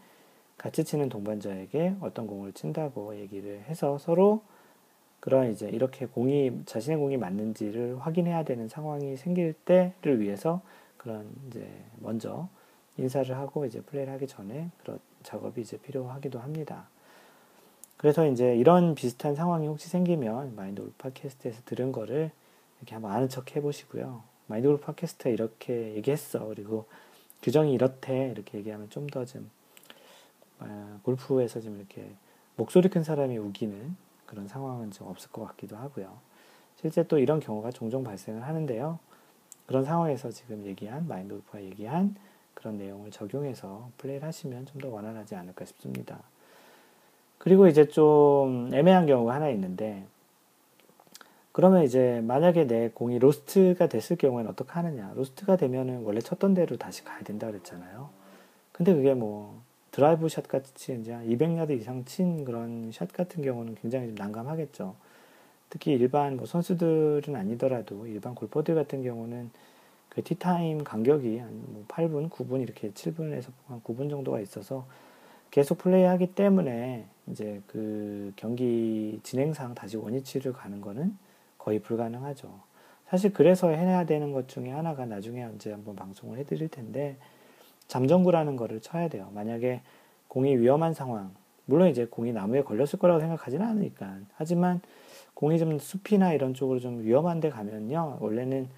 같이 0.57 0.83
치는 0.83 1.09
동반자에게 1.09 1.95
어떤 2.01 2.27
공을 2.27 2.53
친다고 2.53 3.15
얘기를 3.17 3.61
해서 3.69 3.97
서로 3.97 4.41
그런 5.19 5.51
이제 5.51 5.67
이렇게 5.67 6.05
공이 6.05 6.63
자신의 6.65 6.97
공이 6.97 7.17
맞는지를 7.17 7.99
확인해야 7.99 8.43
되는 8.43 8.67
상황이 8.67 9.17
생길 9.17 9.53
때를 9.53 10.19
위해서 10.19 10.61
그런 10.97 11.29
이제 11.47 11.67
먼저 11.99 12.47
인사를 12.97 13.35
하고 13.35 13.65
이제 13.65 13.81
플레이를 13.81 14.13
하기 14.13 14.27
전에 14.27 14.69
그런 14.81 14.99
작업이 15.23 15.61
이제 15.61 15.77
필요하기도 15.77 16.39
합니다. 16.39 16.87
그래서 17.97 18.27
이제 18.27 18.55
이런 18.55 18.95
비슷한 18.95 19.35
상황이 19.35 19.67
혹시 19.67 19.89
생기면 19.89 20.55
마인드 20.55 20.81
골프 20.81 20.95
팟캐스트에서 20.97 21.61
들은 21.65 21.91
거를 21.91 22.31
이렇게 22.79 22.93
한번 22.93 23.11
아는 23.11 23.27
척 23.27 23.55
해보시고요. 23.55 24.21
마인드 24.47 24.67
골프 24.67 24.85
팟캐스트에 24.85 25.31
이렇게 25.33 25.95
얘기했어. 25.95 26.45
그리고 26.47 26.85
규정이 27.41 27.73
이렇대. 27.73 28.29
이렇게 28.29 28.59
얘기하면 28.59 28.89
좀 28.89 29.07
더좀 29.07 29.43
아, 29.43 29.56
골프에서 31.03 31.61
좀 31.61 31.77
이렇게 31.77 32.09
목소리 32.55 32.89
큰 32.89 33.03
사람이 33.03 33.37
우기는 33.37 33.95
그런 34.25 34.47
상황은 34.47 34.91
좀 34.91 35.07
없을 35.07 35.31
것 35.31 35.45
같기도 35.47 35.77
하고요. 35.77 36.17
실제 36.79 37.03
또 37.03 37.17
이런 37.19 37.39
경우가 37.39 37.71
종종 37.71 38.03
발생을 38.03 38.43
하는데요. 38.43 38.99
그런 39.65 39.83
상황에서 39.85 40.31
지금 40.31 40.65
얘기한 40.65 41.07
마인드 41.07 41.33
골프가 41.33 41.61
얘기한 41.61 42.15
그런 42.53 42.77
내용을 42.77 43.11
적용해서 43.11 43.89
플레이를 43.97 44.27
하시면 44.27 44.65
좀 44.67 44.81
더 44.81 44.89
원활하지 44.89 45.35
않을까 45.35 45.65
싶습니다. 45.65 46.19
그리고 47.37 47.67
이제 47.67 47.87
좀 47.87 48.71
애매한 48.73 49.05
경우가 49.05 49.33
하나 49.33 49.49
있는데 49.49 50.05
그러면 51.51 51.83
이제 51.83 52.21
만약에 52.23 52.67
내 52.67 52.89
공이 52.93 53.19
lost가 53.19 53.87
됐을 53.87 54.15
경우에는 54.15 54.51
어떻게 54.51 54.71
하느냐. 54.71 55.11
lost가 55.15 55.55
되면은 55.57 56.03
원래 56.03 56.19
쳤던 56.19 56.53
대로 56.53 56.77
다시 56.77 57.03
가야 57.03 57.21
된다 57.23 57.47
그랬잖아요. 57.47 58.09
근데 58.71 58.93
그게 58.93 59.13
뭐 59.15 59.59
드라이브 59.97 60.29
샷 60.29 60.47
같이 60.47 60.95
이제 61.01 61.11
200야드 61.11 61.71
이상 61.71 62.05
친 62.05 62.45
그런 62.45 62.91
샷 62.91 63.11
같은 63.11 63.41
경우는 63.41 63.73
굉장히 63.81 64.05
좀 64.05 64.13
난감하겠죠. 64.13 64.93
특히 65.71 65.93
일반 65.93 66.37
뭐 66.37 66.45
선수들은 66.45 67.35
아니더라도 67.35 68.05
일반 68.05 68.35
골퍼들 68.35 68.75
같은 68.75 69.01
경우는 69.01 69.49
그 70.09 70.23
티타임 70.23 70.83
간격이 70.83 71.39
한뭐 71.39 71.85
8분, 71.87 72.29
9분 72.29 72.61
이렇게 72.61 72.91
7분에서 72.91 73.47
한 73.69 73.81
9분 73.81 74.11
정도가 74.11 74.39
있어서 74.41 74.85
계속 75.49 75.79
플레이하기 75.79 76.35
때문에 76.35 77.07
이제 77.31 77.59
그 77.65 78.33
경기 78.35 79.19
진행상 79.23 79.73
다시 79.73 79.97
원위치를 79.97 80.53
가는 80.53 80.79
거는 80.79 81.17
거의 81.57 81.79
불가능하죠. 81.79 82.53
사실 83.09 83.33
그래서 83.33 83.69
해내야 83.69 84.05
되는 84.05 84.31
것 84.31 84.47
중에 84.47 84.69
하나가 84.69 85.07
나중에 85.07 85.43
언제 85.43 85.71
한번 85.71 85.95
방송을 85.95 86.37
해드릴 86.37 86.69
텐데 86.69 87.17
잠정구라는 87.87 88.55
거를 88.55 88.81
쳐야 88.81 89.07
돼요. 89.07 89.29
만약에 89.33 89.81
공이 90.27 90.57
위험한 90.57 90.93
상황, 90.93 91.33
물론 91.65 91.89
이제 91.89 92.05
공이 92.05 92.33
나무에 92.33 92.63
걸렸을 92.63 92.99
거라고 92.99 93.19
생각하지는 93.19 93.65
않으니까. 93.65 94.17
하지만 94.35 94.81
공이 95.33 95.59
좀 95.59 95.77
숲이나 95.79 96.33
이런 96.33 96.53
쪽으로 96.53 96.79
좀 96.79 97.03
위험한 97.03 97.39
데 97.39 97.49
가면요. 97.49 98.17
원래는 98.19 98.69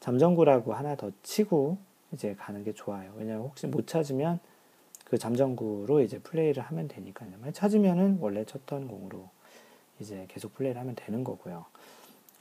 잠정구라고 0.00 0.74
하나 0.74 0.96
더 0.96 1.10
치고 1.22 1.78
이제 2.12 2.34
가는 2.34 2.62
게 2.64 2.72
좋아요. 2.72 3.12
왜냐하면 3.16 3.46
혹시 3.46 3.66
못 3.66 3.86
찾으면 3.86 4.40
그 5.04 5.18
잠정구로 5.18 6.00
이제 6.00 6.18
플레이를 6.18 6.62
하면 6.62 6.88
되니까요. 6.88 7.30
찾으면은 7.52 8.18
원래 8.20 8.44
쳤던 8.44 8.88
공으로 8.88 9.28
이제 10.00 10.26
계속 10.28 10.54
플레이를 10.54 10.80
하면 10.80 10.94
되는 10.94 11.22
거고요. 11.22 11.64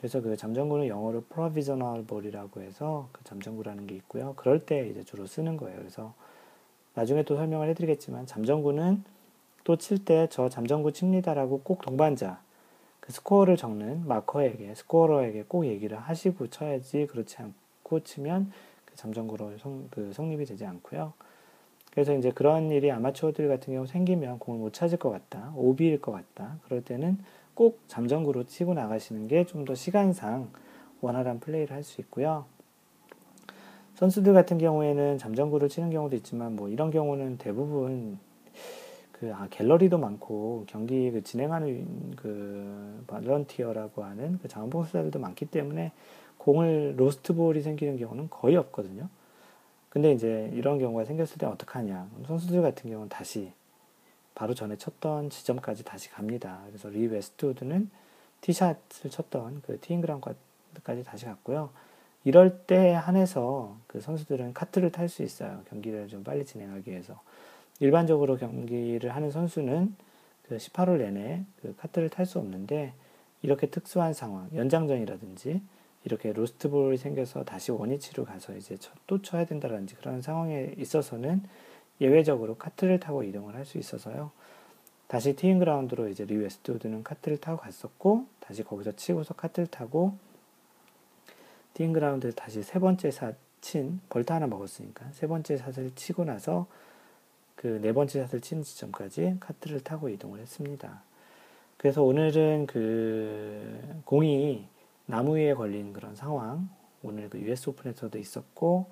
그래서 0.01 0.19
그 0.19 0.35
잠정구는 0.35 0.87
영어로 0.87 1.25
provisional 1.31 2.05
ball이라고 2.07 2.61
해서 2.61 3.07
그 3.11 3.23
잠정구라는 3.23 3.85
게 3.85 3.95
있고요. 3.95 4.33
그럴 4.35 4.65
때 4.65 4.87
이제 4.89 5.03
주로 5.03 5.27
쓰는 5.27 5.57
거예요. 5.57 5.77
그래서 5.77 6.15
나중에 6.95 7.23
또 7.23 7.35
설명을 7.37 7.69
해드리겠지만 7.69 8.25
잠정구는 8.25 9.03
또 9.63 9.75
칠 9.77 10.03
때 10.03 10.27
저 10.31 10.49
잠정구 10.49 10.91
칩니다라고 10.91 11.61
꼭 11.61 11.81
동반자 11.83 12.41
그 12.99 13.11
스코어를 13.13 13.57
적는 13.57 14.07
마커에게 14.07 14.73
스코어러에게 14.73 15.45
꼭 15.47 15.67
얘기를 15.67 15.97
하시고 15.99 16.47
쳐야지 16.47 17.05
그렇지 17.05 17.37
않고 17.37 17.99
치면 18.01 18.51
그 18.85 18.95
잠정구로 18.95 19.57
성, 19.59 19.87
그 19.91 20.13
성립이 20.13 20.45
되지 20.45 20.65
않고요. 20.65 21.13
그래서 21.91 22.15
이제 22.15 22.31
그런 22.31 22.71
일이 22.71 22.91
아마추어들 22.91 23.47
같은 23.49 23.73
경우 23.73 23.85
생기면 23.85 24.39
공을 24.39 24.59
못 24.59 24.73
찾을 24.73 24.97
것 24.97 25.11
같다, 25.11 25.51
오비일 25.55 26.01
것 26.01 26.11
같다. 26.11 26.57
그럴 26.63 26.81
때는 26.83 27.19
꼭 27.61 27.79
잠정구로 27.87 28.45
치고 28.45 28.73
나가시는 28.73 29.27
게 29.27 29.45
좀 29.45 29.65
더 29.65 29.75
시간상 29.75 30.49
원활한 31.01 31.39
플레이를 31.39 31.75
할 31.75 31.83
수 31.83 32.01
있고요. 32.01 32.45
선수들 33.95 34.33
같은 34.33 34.57
경우에는 34.57 35.19
잠정구를 35.19 35.69
치는 35.69 35.91
경우도 35.91 36.15
있지만 36.17 36.55
뭐 36.55 36.69
이런 36.69 36.89
경우는 36.89 37.37
대부분 37.37 38.17
그 39.11 39.31
아, 39.35 39.47
갤러리도 39.51 39.99
많고 39.99 40.63
경기 40.67 41.11
그 41.11 41.23
진행하는 41.23 42.15
그 42.15 43.03
발런티어라고 43.05 44.03
하는 44.03 44.39
그 44.41 44.47
자원봉사자들도 44.47 45.19
많기 45.19 45.45
때문에 45.45 45.91
공을 46.39 46.95
로스트볼이 46.97 47.61
생기는 47.61 47.97
경우는 47.97 48.29
거의 48.31 48.55
없거든요. 48.57 49.07
근데 49.89 50.11
이제 50.13 50.49
이런 50.55 50.79
경우가 50.79 51.05
생겼을 51.05 51.37
때 51.37 51.45
어떡하냐. 51.45 52.07
선수들 52.25 52.63
같은 52.63 52.89
경우는 52.89 53.09
다시 53.09 53.51
바로 54.35 54.53
전에 54.53 54.77
쳤던 54.77 55.29
지점까지 55.29 55.83
다시 55.83 56.09
갑니다. 56.09 56.61
그래서 56.67 56.89
리 56.89 57.07
웨스트우드는 57.07 57.89
티샷을 58.41 59.09
쳤던 59.09 59.61
그 59.65 59.79
티잉그라운드까지 59.79 61.03
다시 61.05 61.25
갔고요. 61.25 61.69
이럴 62.23 62.65
때 62.65 62.91
한해서 62.93 63.77
그 63.87 63.99
선수들은 63.99 64.53
카트를 64.53 64.91
탈 64.91 65.09
수 65.09 65.23
있어요. 65.23 65.61
경기를 65.69 66.07
좀 66.07 66.23
빨리 66.23 66.45
진행하기 66.45 66.89
위해서. 66.89 67.19
일반적으로 67.79 68.37
경기를 68.37 69.15
하는 69.15 69.31
선수는 69.31 69.95
그 70.47 70.57
18홀 70.57 70.99
내내 70.99 71.43
그 71.61 71.75
카트를 71.77 72.09
탈 72.09 72.25
수 72.25 72.37
없는데 72.37 72.93
이렇게 73.41 73.67
특수한 73.67 74.13
상황, 74.13 74.49
연장전이라든지 74.53 75.61
이렇게 76.03 76.31
로스트볼이 76.33 76.97
생겨서 76.97 77.43
다시 77.43 77.71
원위치로 77.71 78.25
가서 78.25 78.55
이제 78.55 78.77
또 79.07 79.21
쳐야 79.21 79.45
된다든지 79.45 79.95
그런 79.95 80.21
상황에 80.21 80.73
있어서는 80.77 81.43
예외적으로 82.01 82.55
카트를 82.55 82.99
타고 82.99 83.23
이동을 83.23 83.55
할 83.55 83.65
수 83.65 83.77
있어서요. 83.77 84.31
다시 85.07 85.35
티잉 85.35 85.59
그라운드로 85.59 86.07
이제 86.09 86.25
리 86.25 86.37
웨스트우드는 86.37 87.03
카트를 87.03 87.37
타고 87.37 87.61
갔었고 87.61 88.25
다시 88.39 88.63
거기서 88.63 88.93
치고서 88.93 89.33
카트를 89.35 89.67
타고 89.67 90.17
티잉 91.73 91.93
그라운드에 91.93 92.31
다시 92.31 92.63
세 92.63 92.79
번째 92.79 93.11
샷친 93.11 94.01
벌타 94.09 94.35
하나 94.35 94.47
먹었으니까 94.47 95.05
세 95.11 95.27
번째 95.27 95.57
샷을 95.57 95.91
치고 95.95 96.25
나서 96.25 96.67
그 97.55 97.79
네 97.81 97.93
번째 97.93 98.21
샷을 98.23 98.41
치는 98.41 98.63
지점까지 98.63 99.37
카트를 99.39 99.81
타고 99.83 100.09
이동을 100.09 100.39
했습니다. 100.39 101.03
그래서 101.77 102.03
오늘은 102.03 102.67
그 102.67 104.01
공이 104.05 104.67
나무 105.05 105.37
위에 105.37 105.53
걸린 105.53 105.93
그런 105.93 106.15
상황 106.15 106.69
오늘 107.03 107.29
그 107.29 107.39
US 107.39 107.69
오픈에서도 107.69 108.17
있었고 108.17 108.89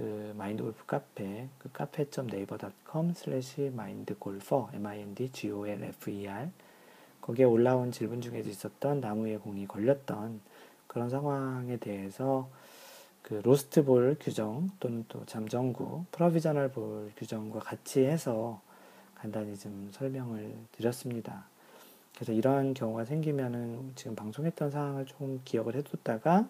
그 0.00 0.32
마인드 0.34 0.62
골프 0.62 0.86
카페 0.86 1.46
그 1.58 1.70
cafe.naver.com 1.72 3.12
slash 3.12 3.70
마인드 3.76 4.16
골퍼 4.18 4.70
m-i-n-d-g-o-l-f-e-r 4.72 6.48
거기에 7.20 7.44
올라온 7.44 7.92
질문 7.92 8.22
중에도 8.22 8.48
있었던 8.48 9.00
나무에 9.00 9.36
공이 9.36 9.68
걸렸던 9.68 10.40
그런 10.86 11.10
상황에 11.10 11.76
대해서 11.76 12.48
그 13.20 13.42
로스트 13.44 13.84
볼 13.84 14.16
규정 14.18 14.70
또는 14.80 15.04
또 15.08 15.26
잠정구 15.26 16.06
provisional 16.12 16.70
ball 16.70 17.12
규정과 17.18 17.58
같이 17.58 18.06
해서 18.06 18.62
간단히 19.14 19.54
좀 19.54 19.90
설명을 19.92 20.56
드렸습니다. 20.72 21.44
그래서 22.14 22.32
이런 22.32 22.72
경우가 22.72 23.04
생기면은 23.04 23.92
지금 23.96 24.14
방송했던 24.14 24.70
상황을 24.70 25.04
좀 25.04 25.42
기억을 25.44 25.76
해뒀다가 25.76 26.48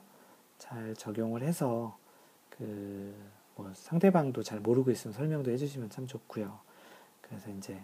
잘 0.58 0.94
적용을 0.94 1.42
해서 1.42 1.98
그 2.48 3.12
뭐 3.62 3.70
상대방도 3.74 4.42
잘 4.42 4.60
모르고 4.60 4.90
있으면 4.90 5.12
설명도 5.14 5.50
해주시면 5.50 5.90
참 5.90 6.06
좋고요. 6.06 6.58
그래서 7.20 7.50
이제 7.50 7.78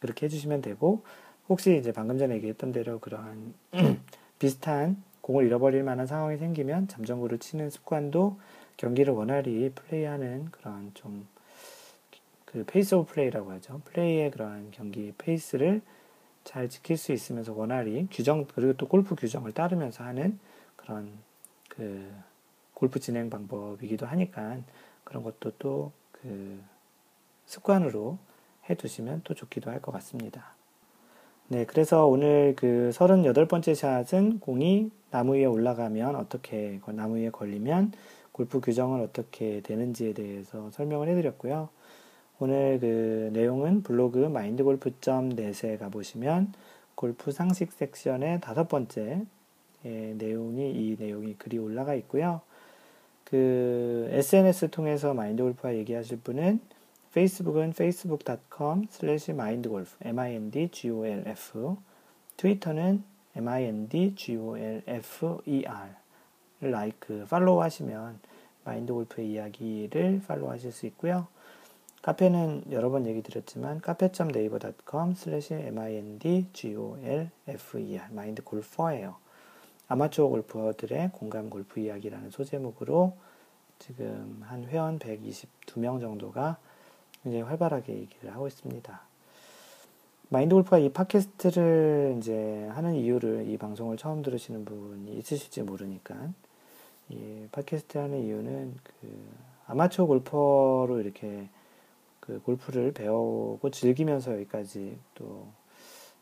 그렇게 0.00 0.26
해주시면 0.26 0.62
되고 0.62 1.04
혹시 1.48 1.76
이제 1.76 1.92
방금 1.92 2.18
전에 2.18 2.36
얘기했던 2.36 2.72
대로 2.72 2.98
그러한 3.00 3.54
비슷한 4.38 5.02
공을 5.20 5.46
잃어버릴 5.46 5.82
만한 5.82 6.06
상황이 6.06 6.38
생기면 6.38 6.88
잠정구를 6.88 7.38
치는 7.38 7.70
습관도 7.70 8.38
경기를 8.76 9.12
원활히 9.14 9.70
플레이하는 9.74 10.50
그런 10.50 10.92
좀 10.94 11.26
그 12.50 12.64
pace 12.64 12.96
of 12.96 13.12
play라고 13.12 13.52
하죠. 13.52 13.80
플레이의 13.84 14.32
그러한 14.32 14.72
경기 14.72 15.12
페이스를 15.16 15.82
잘 16.42 16.68
지킬 16.68 16.96
수 16.96 17.12
있으면서 17.12 17.52
원활히 17.52 18.08
규정 18.10 18.44
그리고 18.44 18.72
또 18.72 18.88
골프 18.88 19.14
규정을 19.14 19.52
따르면서 19.52 20.02
하는 20.02 20.38
그런 20.74 21.12
그 21.68 22.12
골프 22.74 22.98
진행 22.98 23.30
방법이기도 23.30 24.04
하니까 24.06 24.58
그런 25.10 25.22
것도 25.22 25.52
또 25.58 25.92
그 26.22 26.60
습관으로 27.46 28.18
해 28.68 28.74
두시면 28.74 29.22
또 29.24 29.34
좋기도 29.34 29.70
할 29.70 29.80
것 29.80 29.92
같습니다. 29.92 30.54
네, 31.48 31.64
그래서 31.64 32.06
오늘 32.06 32.54
그 32.56 32.90
38번째 32.92 33.74
샷은 33.74 34.38
공이 34.40 34.90
나무 35.10 35.34
위에 35.34 35.46
올라가면 35.46 36.14
어떻게, 36.14 36.80
나무 36.86 37.16
위에 37.16 37.30
걸리면 37.30 37.92
골프 38.30 38.60
규정은 38.60 39.00
어떻게 39.00 39.60
되는지에 39.62 40.12
대해서 40.12 40.70
설명을 40.70 41.08
해드렸고요. 41.08 41.68
오늘 42.38 42.78
그 42.78 43.30
내용은 43.32 43.82
블로그 43.82 44.18
마인드골프.net에 44.18 45.76
가보시면 45.78 46.52
골프 46.94 47.32
상식 47.32 47.72
섹션의 47.72 48.40
다섯 48.40 48.68
번째 48.68 49.24
예, 49.84 50.14
내용이 50.16 50.70
이 50.70 50.96
내용이 50.98 51.34
글이 51.34 51.58
올라가 51.58 51.94
있고요. 51.94 52.42
그 53.30 54.08
SNS 54.10 54.70
통해서 54.70 55.14
마인드 55.14 55.42
골프와 55.42 55.74
얘기하실 55.76 56.18
분은 56.22 56.58
페이스북은 57.14 57.70
facebook.com 57.70 58.86
slash 58.90 59.30
mindgolf, 59.30 59.94
m-i-n-d-g-o-l-f 60.02 61.76
트위터는 62.36 63.04
m-i-n-d-g-o-l-f-e-r 63.36 64.30
like, 66.60 67.24
follow 67.30 67.62
하시면 67.62 68.18
마인드 68.64 68.92
골프의 68.92 69.30
이야기를 69.30 70.22
follow 70.26 70.50
하실 70.50 70.72
수 70.72 70.86
있고요. 70.86 71.28
카페는 72.02 72.64
여러 72.72 72.90
번 72.90 73.06
얘기 73.06 73.22
드렸지만 73.22 73.80
카페.naver.com 73.80 75.12
slash 75.12 75.54
mindgolfer 75.54 77.28
마인드 78.10 78.42
골퍼예요. 78.42 79.19
아마추어 79.90 80.28
골퍼들의 80.28 81.10
공감 81.14 81.50
골프 81.50 81.80
이야기라는 81.80 82.30
소제목으로 82.30 83.16
지금 83.80 84.40
한 84.46 84.64
회원 84.66 85.00
122명 85.00 86.00
정도가 86.00 86.58
굉장히 87.24 87.42
활발하게 87.42 87.94
얘기를 87.94 88.32
하고 88.32 88.46
있습니다. 88.46 89.00
마인드 90.28 90.54
골프가 90.54 90.78
이 90.78 90.90
팟캐스트를 90.90 92.14
이제 92.18 92.68
하는 92.70 92.94
이유를 92.94 93.48
이 93.48 93.56
방송을 93.56 93.96
처음 93.96 94.22
들으시는 94.22 94.64
분이 94.64 95.18
있으실지 95.18 95.62
모르니까 95.62 96.14
이 97.08 97.48
팟캐스트 97.50 97.98
하는 97.98 98.22
이유는 98.22 98.76
그 98.84 99.28
아마추어 99.66 100.06
골퍼로 100.06 101.00
이렇게 101.00 101.48
그 102.20 102.40
골프를 102.42 102.92
배우고 102.92 103.70
즐기면서 103.72 104.34
여기까지 104.34 104.96
또 105.16 105.48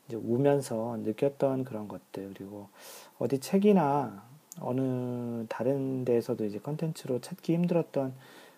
이제 0.09 0.17
오면서 0.17 0.97
느꼈던 1.03 1.65
그런 1.65 1.87
것들 1.87 2.33
그리고 2.35 2.69
어디 3.19 3.39
책이나 3.39 4.25
어느 4.61 5.47
다른 5.49 6.05
데에서도 6.05 6.45
이제 6.45 6.59
컨텐츠로 6.59 7.21
찾기 7.21 7.53
힘들었던 7.55 8.15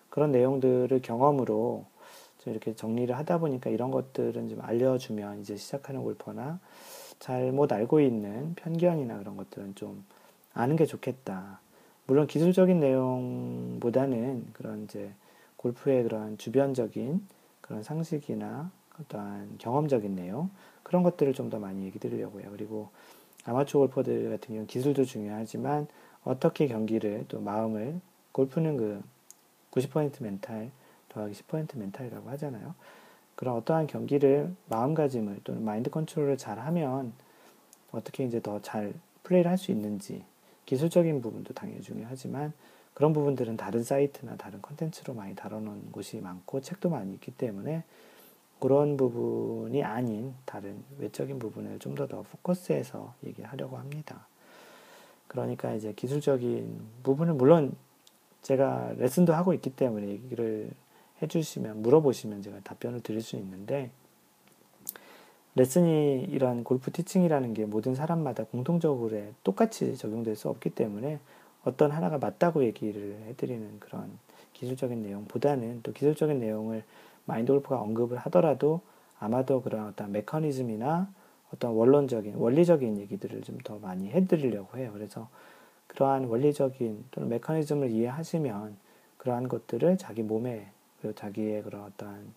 그런 0.09 0.31
내용들을 0.31 1.01
경험으로 1.01 1.85
좀 2.39 2.53
이렇게 2.53 2.73
정리를 2.73 3.15
하다 3.15 3.39
보니까 3.39 3.69
이런 3.69 3.91
것들은 3.91 4.49
좀 4.49 4.61
알려주면 4.61 5.41
이제 5.41 5.55
시작하는 5.57 6.03
골퍼나 6.03 6.59
잘못 7.19 7.71
알고 7.71 7.99
있는 7.99 8.55
편견이나 8.55 9.19
그런 9.19 9.37
것들은 9.37 9.75
좀 9.75 10.03
아는 10.53 10.75
게 10.75 10.85
좋겠다. 10.85 11.59
물론 12.07 12.25
기술적인 12.25 12.79
내용보다는 12.79 14.47
그런 14.53 14.85
이제 14.85 15.13
골프의 15.57 16.03
그런 16.03 16.37
주변적인 16.37 17.25
그런 17.61 17.83
상식이나 17.83 18.71
어떠한 18.99 19.57
경험적인 19.59 20.15
내용 20.15 20.49
그런 20.83 21.03
것들을 21.03 21.33
좀 21.33 21.49
더 21.49 21.59
많이 21.59 21.85
얘기 21.85 21.99
드리려고요. 21.99 22.51
그리고 22.51 22.89
아마추어 23.45 23.81
골퍼들 23.81 24.29
같은 24.29 24.47
경우는 24.47 24.67
기술도 24.67 25.05
중요하지만 25.05 25.87
어떻게 26.23 26.67
경기를 26.67 27.25
또 27.27 27.39
마음을 27.41 27.99
골프는 28.31 28.77
그 28.77 29.01
90% 29.71 30.21
멘탈 30.23 30.69
더하기 31.09 31.33
10% 31.33 31.77
멘탈이라고 31.77 32.29
하잖아요. 32.31 32.75
그런 33.35 33.55
어떠한 33.55 33.87
경기를 33.87 34.53
마음가짐을 34.69 35.39
또는 35.43 35.63
마인드 35.63 35.89
컨트롤을 35.89 36.37
잘 36.37 36.59
하면 36.59 37.13
어떻게 37.91 38.23
이제 38.25 38.39
더 38.41 38.59
잘 38.61 38.93
플레이를 39.23 39.49
할 39.49 39.57
수 39.57 39.71
있는지 39.71 40.23
기술적인 40.65 41.21
부분도 41.21 41.53
당연히 41.53 41.81
중요하지만 41.81 42.53
그런 42.93 43.13
부분들은 43.13 43.57
다른 43.57 43.83
사이트나 43.83 44.35
다른 44.37 44.61
컨텐츠로 44.61 45.13
많이 45.13 45.35
다뤄놓은 45.35 45.91
곳이 45.91 46.19
많고 46.21 46.61
책도 46.61 46.89
많이 46.89 47.13
있기 47.13 47.31
때문에 47.31 47.83
그런 48.61 48.95
부분이 48.95 49.83
아닌 49.83 50.33
다른 50.45 50.83
외적인 50.99 51.39
부분을 51.39 51.79
좀 51.79 51.95
더 51.95 52.07
더 52.07 52.23
포커스해서 52.23 53.13
얘기하려고 53.25 53.77
합니다. 53.77 54.27
그러니까 55.27 55.73
이제 55.73 55.93
기술적인 55.93 56.79
부분은 57.03 57.37
물론 57.37 57.75
제가 58.43 58.93
레슨도 58.97 59.33
하고 59.33 59.53
있기 59.53 59.71
때문에 59.71 60.07
얘기를 60.07 60.71
해주시면 61.21 61.81
물어보시면 61.81 62.41
제가 62.43 62.59
답변을 62.63 63.01
드릴 63.01 63.21
수 63.21 63.35
있는데 63.35 63.91
레슨이 65.55 66.23
이런 66.29 66.63
골프 66.63 66.91
티칭이라는 66.91 67.53
게 67.53 67.65
모든 67.65 67.95
사람마다 67.95 68.45
공통적으로 68.45 69.21
똑같이 69.43 69.97
적용될 69.97 70.35
수 70.35 70.49
없기 70.49 70.69
때문에 70.71 71.19
어떤 71.63 71.91
하나가 71.91 72.17
맞다고 72.17 72.63
얘기를 72.63 73.17
해드리는 73.27 73.79
그런 73.79 74.17
기술적인 74.53 75.01
내용보다는 75.03 75.81
또 75.83 75.91
기술적인 75.93 76.39
내용을 76.39 76.83
마인드 77.25 77.51
골프가 77.51 77.81
언급을 77.81 78.17
하더라도 78.17 78.81
아마도 79.19 79.61
그런 79.61 79.87
어떤 79.87 80.11
메커니즘이나 80.11 81.09
어떤 81.53 81.71
원론적인, 81.71 82.35
원리적인 82.35 82.97
얘기들을 82.97 83.41
좀 83.43 83.57
더 83.63 83.77
많이 83.79 84.09
해드리려고 84.09 84.77
해요. 84.77 84.91
그래서 84.93 85.29
그러한 85.87 86.25
원리적인 86.25 87.05
또는 87.11 87.29
메커니즘을 87.29 87.89
이해하시면 87.91 88.77
그러한 89.17 89.47
것들을 89.49 89.97
자기 89.97 90.23
몸에, 90.23 90.71
그리고 90.99 91.13
자기의 91.15 91.63
그런 91.63 91.83
어떤 91.83 92.33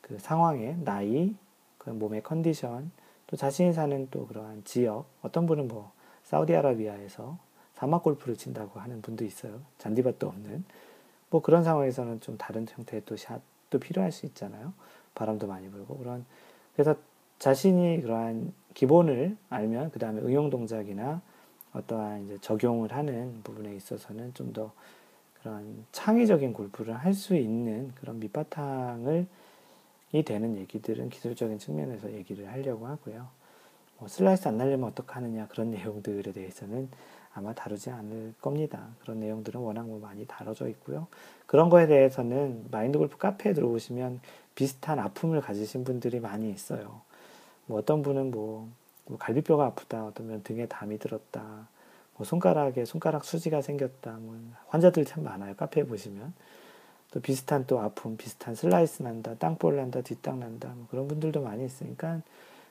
그 0.00 0.18
상황에, 0.18 0.76
나이, 0.84 1.34
그 1.78 1.90
몸의 1.90 2.22
컨디션, 2.22 2.90
또 3.26 3.36
자신이 3.36 3.72
사는 3.72 4.08
또 4.10 4.26
그러한 4.26 4.62
지역, 4.64 5.06
어떤 5.22 5.46
분은 5.46 5.68
뭐, 5.68 5.92
사우디아라비아에서 6.24 7.38
사막 7.74 8.02
골프를 8.02 8.36
친다고 8.36 8.78
하는 8.80 9.00
분도 9.02 9.24
있어요. 9.24 9.60
잔디밭도 9.78 10.28
없는. 10.28 10.64
뭐 11.30 11.40
그런 11.42 11.64
상황에서는 11.64 12.20
좀 12.20 12.36
다른 12.36 12.66
형태의 12.68 13.02
또 13.06 13.16
샷, 13.16 13.40
또 13.70 13.78
필요할 13.78 14.12
수 14.12 14.26
있잖아요. 14.26 14.72
바람도 15.14 15.46
많이 15.46 15.68
불고 15.70 15.96
그런 15.98 16.24
그래서 16.74 16.94
자신이 17.38 18.02
그러한 18.02 18.52
기본을 18.74 19.36
알면 19.48 19.90
그 19.90 19.98
다음에 19.98 20.20
응용 20.20 20.50
동작이나 20.50 21.22
어떠한 21.72 22.24
이제 22.24 22.38
적용을 22.40 22.92
하는 22.92 23.40
부분에 23.42 23.74
있어서는 23.74 24.34
좀 24.34 24.52
더 24.52 24.72
그런 25.42 25.86
창의적인 25.92 26.52
골프를 26.52 26.94
할 26.94 27.14
수 27.14 27.34
있는 27.34 27.92
그런 28.00 28.20
밑바탕을 28.20 29.26
되는 30.24 30.56
얘기들은 30.58 31.08
기술적인 31.08 31.58
측면에서 31.58 32.12
얘기를 32.12 32.50
하려고 32.52 32.86
하고요. 32.86 33.28
뭐 33.98 34.08
슬라이스 34.08 34.48
안 34.48 34.58
날리면 34.58 34.88
어떡하느냐 34.90 35.48
그런 35.48 35.70
내용들에 35.72 36.32
대해서는 36.32 36.88
아마 37.34 37.52
다루지 37.52 37.90
않을 37.90 38.34
겁니다. 38.40 38.88
그런 39.00 39.20
내용들은 39.20 39.60
워낙 39.60 39.86
뭐 39.86 40.00
많이 40.00 40.26
다뤄져 40.26 40.68
있고요. 40.68 41.06
그런 41.46 41.70
거에 41.70 41.86
대해서는 41.86 42.66
마인드 42.70 42.98
골프 42.98 43.16
카페에 43.18 43.52
들어오시면 43.52 44.20
비슷한 44.54 44.98
아픔을 44.98 45.40
가지신 45.40 45.84
분들이 45.84 46.20
많이 46.20 46.50
있어요. 46.50 47.00
뭐 47.66 47.78
어떤 47.78 48.02
분은 48.02 48.30
뭐, 48.30 48.68
뭐 49.06 49.16
갈비뼈가 49.18 49.66
아프다, 49.66 50.06
어떤 50.06 50.26
분 50.26 50.42
등에 50.42 50.66
담이 50.66 50.98
들었다, 50.98 51.68
뭐 52.16 52.24
손가락에 52.26 52.84
손가락 52.84 53.24
수지가 53.24 53.62
생겼다, 53.62 54.12
뭐 54.20 54.36
환자들 54.68 55.04
참 55.04 55.24
많아요. 55.24 55.54
카페에 55.56 55.84
보시면. 55.84 56.34
또 57.12 57.20
비슷한 57.20 57.66
또 57.66 57.80
아픔, 57.80 58.16
비슷한 58.16 58.54
슬라이스 58.54 59.02
난다, 59.02 59.34
땅볼 59.34 59.76
난다, 59.76 60.00
뒷땅 60.00 60.38
난다, 60.38 60.72
뭐 60.76 60.86
그런 60.90 61.08
분들도 61.08 61.42
많이 61.42 61.64
있으니까 61.64 62.22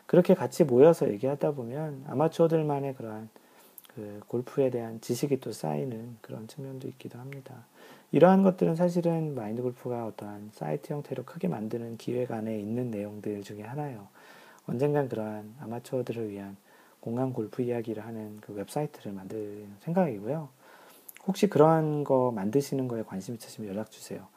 그렇게 0.05 0.33
같이 0.33 0.63
모여서 0.63 1.09
얘기하다 1.09 1.51
보면 1.51 2.05
아마추어들만의 2.07 2.95
그러한 2.95 3.29
그 3.99 4.21
골프에 4.27 4.69
대한 4.69 5.01
지식이 5.01 5.41
또 5.41 5.51
쌓이는 5.51 6.17
그런 6.21 6.47
측면도 6.47 6.87
있기도 6.87 7.19
합니다. 7.19 7.65
이러한 8.13 8.43
것들은 8.43 8.75
사실은 8.75 9.35
마인드 9.35 9.61
골프가 9.61 10.05
어떠한 10.07 10.51
사이트 10.53 10.93
형태로 10.93 11.25
크게 11.25 11.49
만드는 11.49 11.97
기획 11.97 12.31
안에 12.31 12.57
있는 12.57 12.91
내용들 12.91 13.43
중에 13.43 13.63
하나예요. 13.63 14.07
언젠간 14.67 15.09
그러한 15.09 15.53
아마추어들을 15.59 16.29
위한 16.29 16.55
공간 17.01 17.33
골프 17.33 17.61
이야기를 17.61 18.05
하는 18.05 18.37
그 18.39 18.53
웹사이트를 18.53 19.11
만들 19.11 19.65
생각이고요. 19.81 20.47
혹시 21.27 21.47
그러한 21.47 22.05
거 22.05 22.31
만드시는 22.31 22.87
거에 22.87 23.03
관심 23.03 23.35
있으시면 23.35 23.69
연락 23.69 23.91
주세요. 23.91 24.27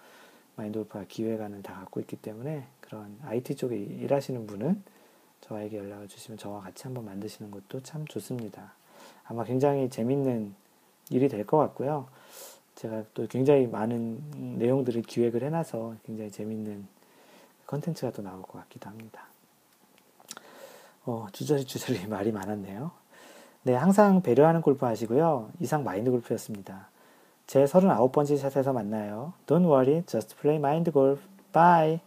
마인드 0.57 0.81
골프가 0.81 1.05
기획안을 1.07 1.63
다 1.63 1.75
갖고 1.75 2.01
있기 2.01 2.17
때문에 2.17 2.65
그런 2.81 3.17
IT 3.23 3.55
쪽에 3.55 3.77
일하시는 3.77 4.45
분은 4.49 4.83
저에게 5.41 5.79
연락을 5.79 6.09
주시면 6.09 6.39
저와 6.39 6.61
같이 6.61 6.83
한번 6.83 7.05
만드시는 7.05 7.53
것도 7.53 7.83
참 7.85 8.05
좋습니다. 8.07 8.75
아마 9.25 9.45
굉장히 9.45 9.89
재밌는 9.89 10.55
일이 11.11 11.29
될 11.29 11.45
것 11.47 11.59
같고요. 11.59 12.07
제가 12.75 13.05
또 13.15 13.27
굉장히 13.27 13.67
많은 13.67 14.57
내용들을 14.59 15.03
기획을 15.03 15.43
해놔서 15.45 15.97
굉장히 16.05 16.31
재밌는 16.31 16.87
컨텐츠가 17.67 18.13
또 18.13 18.23
나올 18.23 18.43
것 18.43 18.53
같기도 18.61 18.89
합니다. 18.91 19.27
어, 21.05 21.27
주저리 21.33 21.65
주저리 21.65 22.07
말이 22.09 22.33
많았네요. 22.33 22.91
네, 23.65 23.75
항상 23.75 24.23
배려하는 24.23 24.61
골프 24.63 24.87
하시고요. 24.87 25.51
이상 25.61 25.85
마인드 25.85 26.11
골프였습니다. 26.11 26.89
제 27.47 27.65
39번째 27.65 28.39
샷에서 28.39 28.73
만나요. 28.73 29.33
Don't 29.47 29.67
worry, 29.67 30.03
just 30.07 30.37
play 30.37 30.59
mind 30.59 30.91
golf. 30.93 31.23
Bye! 31.53 32.01